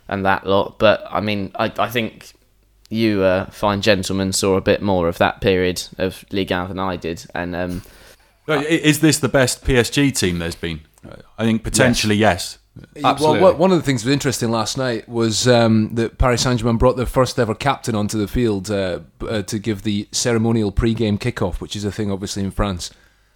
and 0.07 0.25
that 0.25 0.45
lot. 0.45 0.79
But 0.79 1.05
I 1.09 1.21
mean, 1.21 1.51
I, 1.55 1.71
I 1.77 1.89
think 1.89 2.33
you 2.89 3.23
uh, 3.23 3.45
fine 3.47 3.81
gentlemen 3.81 4.33
saw 4.33 4.55
a 4.55 4.61
bit 4.61 4.81
more 4.81 5.07
of 5.07 5.17
that 5.17 5.41
period 5.41 5.83
of 5.97 6.23
Ligue 6.31 6.51
1 6.51 6.69
than 6.69 6.79
I 6.79 6.95
did, 6.95 7.25
and 7.33 7.55
um, 7.55 7.81
Is 8.47 9.01
this 9.01 9.19
the 9.19 9.29
best 9.29 9.63
PSG 9.63 10.17
team 10.17 10.39
there's 10.39 10.55
been? 10.55 10.81
I 11.37 11.43
think 11.43 11.63
potentially 11.63 12.15
yes. 12.15 12.57
Absolutely. 13.03 13.41
Well, 13.41 13.55
one 13.57 13.71
of 13.71 13.77
the 13.77 13.83
things 13.83 14.03
that 14.03 14.09
was 14.09 14.13
interesting 14.13 14.49
last 14.51 14.77
night 14.77 15.07
was 15.07 15.47
um, 15.47 15.93
that 15.95 16.17
Paris 16.17 16.41
Saint 16.41 16.59
Germain 16.59 16.77
brought 16.77 16.97
their 16.97 17.05
first 17.05 17.37
ever 17.39 17.53
captain 17.55 17.95
onto 17.95 18.17
the 18.17 18.27
field 18.27 18.69
uh, 18.71 18.99
uh, 19.21 19.41
to 19.43 19.59
give 19.59 19.83
the 19.83 20.07
ceremonial 20.11 20.71
pre-game 20.71 21.17
kickoff, 21.17 21.61
which 21.61 21.75
is 21.75 21.83
a 21.85 21.91
thing 21.91 22.11
obviously 22.11 22.43
in 22.43 22.51
France, 22.51 22.91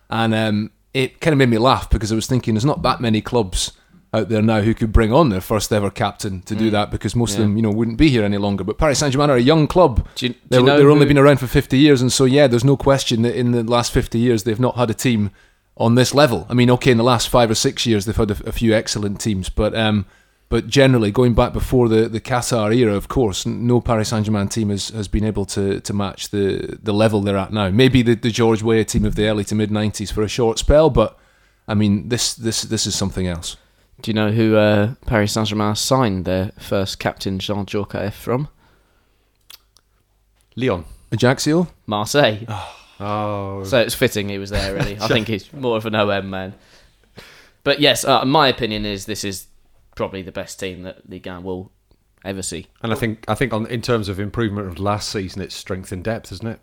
and 0.09 0.33
um, 0.33 0.71
it 0.93 1.21
kind 1.21 1.33
of 1.33 1.37
made 1.37 1.49
me 1.49 1.57
laugh 1.57 1.89
because 1.89 2.11
I 2.11 2.15
was 2.15 2.27
thinking 2.27 2.53
there's 2.53 2.65
not 2.65 2.81
that 2.83 2.99
many 3.01 3.21
clubs 3.21 3.71
out 4.13 4.27
there 4.27 4.41
now 4.41 4.59
who 4.59 4.73
could 4.73 4.91
bring 4.91 5.13
on 5.13 5.29
their 5.29 5.39
first 5.39 5.71
ever 5.71 5.89
captain 5.89 6.41
to 6.41 6.53
do 6.53 6.69
that 6.69 6.91
because 6.91 7.15
most 7.15 7.35
of 7.35 7.39
them 7.43 7.55
you 7.55 7.61
know 7.61 7.71
wouldn't 7.71 7.97
be 7.97 8.09
here 8.09 8.25
any 8.25 8.37
longer. 8.37 8.61
But 8.65 8.77
Paris 8.77 8.99
Saint 8.99 9.13
Germain 9.13 9.29
are 9.29 9.37
a 9.37 9.41
young 9.41 9.67
club. 9.67 10.05
Do 10.15 10.25
you- 10.27 10.33
do 10.33 10.39
they're 10.49 10.59
you 10.59 10.65
know 10.65 10.77
they're 10.77 10.89
only 10.91 11.05
been 11.05 11.17
around 11.17 11.37
for 11.39 11.47
50 11.47 11.77
years, 11.77 12.01
and 12.01 12.11
so 12.11 12.25
yeah, 12.25 12.47
there's 12.47 12.65
no 12.65 12.75
question 12.75 13.21
that 13.21 13.35
in 13.37 13.51
the 13.51 13.63
last 13.63 13.93
50 13.93 14.19
years 14.19 14.43
they've 14.43 14.59
not 14.59 14.75
had 14.75 14.89
a 14.89 14.93
team 14.93 15.31
on 15.81 15.95
this 15.95 16.13
level. 16.13 16.45
I 16.49 16.53
mean, 16.53 16.69
okay, 16.71 16.91
in 16.91 16.97
the 16.97 17.03
last 17.03 17.27
five 17.29 17.49
or 17.49 17.55
six 17.55 17.85
years 17.85 18.05
they've 18.05 18.15
had 18.15 18.31
a, 18.31 18.49
a 18.49 18.51
few 18.51 18.73
excellent 18.73 19.19
teams, 19.19 19.49
but 19.49 19.75
um, 19.75 20.05
but 20.49 20.67
generally 20.67 21.11
going 21.11 21.33
back 21.33 21.53
before 21.53 21.87
the, 21.87 22.09
the 22.09 22.19
Qatar 22.19 22.75
era, 22.75 22.93
of 22.93 23.07
course, 23.07 23.45
no 23.45 23.79
Paris 23.81 24.09
Saint 24.09 24.25
Germain 24.25 24.49
team 24.49 24.69
has, 24.69 24.89
has 24.89 25.07
been 25.07 25.23
able 25.23 25.45
to, 25.45 25.79
to 25.79 25.93
match 25.93 26.29
the 26.29 26.77
the 26.81 26.93
level 26.93 27.21
they're 27.21 27.37
at 27.37 27.51
now. 27.51 27.69
Maybe 27.69 28.01
the, 28.01 28.15
the 28.15 28.31
George 28.31 28.61
Weah 28.61 28.85
team 28.85 29.05
of 29.05 29.15
the 29.15 29.27
early 29.27 29.43
to 29.45 29.55
mid 29.55 29.71
90s 29.71 30.11
for 30.11 30.21
a 30.23 30.27
short 30.27 30.59
spell, 30.59 30.89
but 30.89 31.17
I 31.67 31.73
mean 31.73 32.09
this 32.09 32.33
this 32.33 32.61
this 32.61 32.85
is 32.85 32.95
something 32.95 33.27
else. 33.27 33.57
do 34.01 34.11
you 34.11 34.15
know 34.15 34.31
who 34.31 34.55
uh, 34.57 34.95
Paris 35.05 35.33
Saint 35.33 35.47
Germain 35.47 35.75
signed 35.75 36.25
their 36.25 36.51
first 36.59 36.99
captain 36.99 37.39
Jean 37.39 37.65
Djorkaeff 37.65 38.13
from? 38.13 38.49
Lyon. 40.55 40.85
Ajaccio? 41.11 41.67
Marseille. 41.87 42.45
Oh, 43.01 43.63
So 43.63 43.79
it's 43.79 43.95
fitting 43.95 44.29
he 44.29 44.37
was 44.37 44.49
there, 44.51 44.73
really. 44.73 44.97
I 44.99 45.07
think 45.09 45.27
he's 45.27 45.51
more 45.53 45.77
of 45.77 45.85
an 45.85 45.95
OM 45.95 46.29
man. 46.29 46.53
But 47.63 47.79
yes, 47.79 48.03
uh, 48.05 48.25
my 48.25 48.47
opinion 48.47 48.85
is 48.85 49.05
this 49.05 49.23
is 49.23 49.47
probably 49.95 50.21
the 50.21 50.31
best 50.31 50.59
team 50.59 50.83
that 50.83 51.09
Ligue 51.09 51.27
1 51.27 51.43
will 51.43 51.71
ever 52.23 52.41
see. 52.41 52.67
and 52.83 52.91
I 52.91 52.95
think 52.95 53.25
I 53.27 53.33
think 53.35 53.53
on 53.53 53.65
in 53.67 53.81
terms 53.81 54.07
of 54.07 54.19
improvement 54.19 54.67
of 54.67 54.79
last 54.79 55.09
season, 55.09 55.41
it's 55.41 55.55
strength 55.55 55.91
in 55.91 56.01
depth, 56.03 56.31
isn't 56.31 56.47
it? 56.47 56.59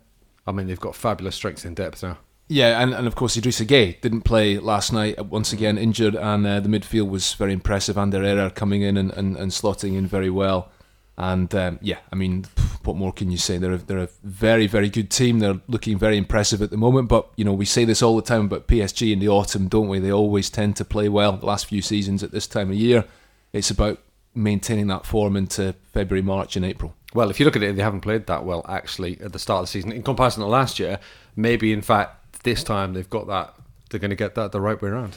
I 0.47 0.51
mean, 0.51 0.67
they've 0.67 0.79
got 0.79 0.95
fabulous 0.95 1.35
strength 1.35 1.65
in 1.65 1.73
depth 1.73 2.01
now. 2.01 2.17
Yeah, 2.47 2.81
and, 2.81 2.93
and 2.93 3.05
of 3.05 3.13
course 3.15 3.37
Idrissa 3.37 3.67
Gueye 3.67 4.01
didn't 4.01 4.21
play 4.21 4.57
last 4.57 4.91
night, 4.91 5.19
uh, 5.19 5.23
once 5.23 5.53
again 5.53 5.77
injured, 5.77 6.15
and 6.15 6.47
uh, 6.47 6.59
the 6.59 6.69
midfield 6.69 7.09
was 7.09 7.33
very 7.33 7.53
impressive. 7.53 7.97
Ander 7.97 8.19
Herrera 8.19 8.49
coming 8.49 8.81
in 8.81 8.97
and, 8.97 9.11
and, 9.11 9.37
and 9.37 9.51
slotting 9.51 9.95
in 9.95 10.07
very 10.07 10.31
well. 10.31 10.71
And 11.15 11.53
um, 11.53 11.77
yeah, 11.81 11.99
I 12.11 12.15
mean, 12.15 12.43
pff, 12.43 12.68
what 12.83 12.95
more 12.95 13.11
can 13.11 13.31
you 13.31 13.37
say? 13.37 13.57
They're 13.57 13.73
a, 13.73 13.77
they're 13.77 13.97
a 13.99 14.09
very, 14.23 14.67
very 14.67 14.89
good 14.89 15.09
team. 15.09 15.39
They're 15.39 15.59
looking 15.67 15.97
very 15.97 16.17
impressive 16.17 16.61
at 16.61 16.71
the 16.71 16.77
moment. 16.77 17.09
But, 17.09 17.29
you 17.35 17.45
know, 17.45 17.53
we 17.53 17.65
say 17.65 17.85
this 17.85 18.01
all 18.01 18.15
the 18.15 18.21
time 18.21 18.45
about 18.45 18.67
PSG 18.67 19.11
in 19.11 19.19
the 19.19 19.29
autumn, 19.29 19.67
don't 19.67 19.87
we? 19.87 19.99
They 19.99 20.11
always 20.11 20.49
tend 20.49 20.75
to 20.77 20.85
play 20.85 21.09
well 21.09 21.33
the 21.33 21.45
last 21.45 21.65
few 21.67 21.81
seasons 21.81 22.23
at 22.23 22.31
this 22.31 22.47
time 22.47 22.69
of 22.69 22.75
year. 22.75 23.05
It's 23.53 23.71
about 23.71 23.99
maintaining 24.33 24.87
that 24.87 25.05
form 25.05 25.35
into 25.35 25.75
February, 25.93 26.21
March, 26.21 26.55
and 26.55 26.65
April. 26.65 26.95
Well, 27.13 27.29
if 27.29 27.39
you 27.39 27.45
look 27.45 27.55
at 27.55 27.63
it, 27.63 27.75
they 27.75 27.81
haven't 27.81 28.01
played 28.01 28.27
that 28.27 28.45
well 28.45 28.65
actually 28.69 29.19
at 29.21 29.33
the 29.33 29.39
start 29.39 29.61
of 29.61 29.63
the 29.63 29.71
season 29.71 29.91
in 29.91 30.03
comparison 30.03 30.41
to 30.43 30.47
last 30.47 30.79
year. 30.79 30.99
Maybe 31.35 31.73
in 31.73 31.81
fact 31.81 32.43
this 32.43 32.63
time 32.63 32.93
they've 32.93 33.09
got 33.09 33.27
that. 33.27 33.55
They're 33.89 33.99
going 33.99 34.11
to 34.11 34.15
get 34.15 34.35
that 34.35 34.51
the 34.51 34.61
right 34.61 34.79
way 34.79 34.89
around. 34.89 35.15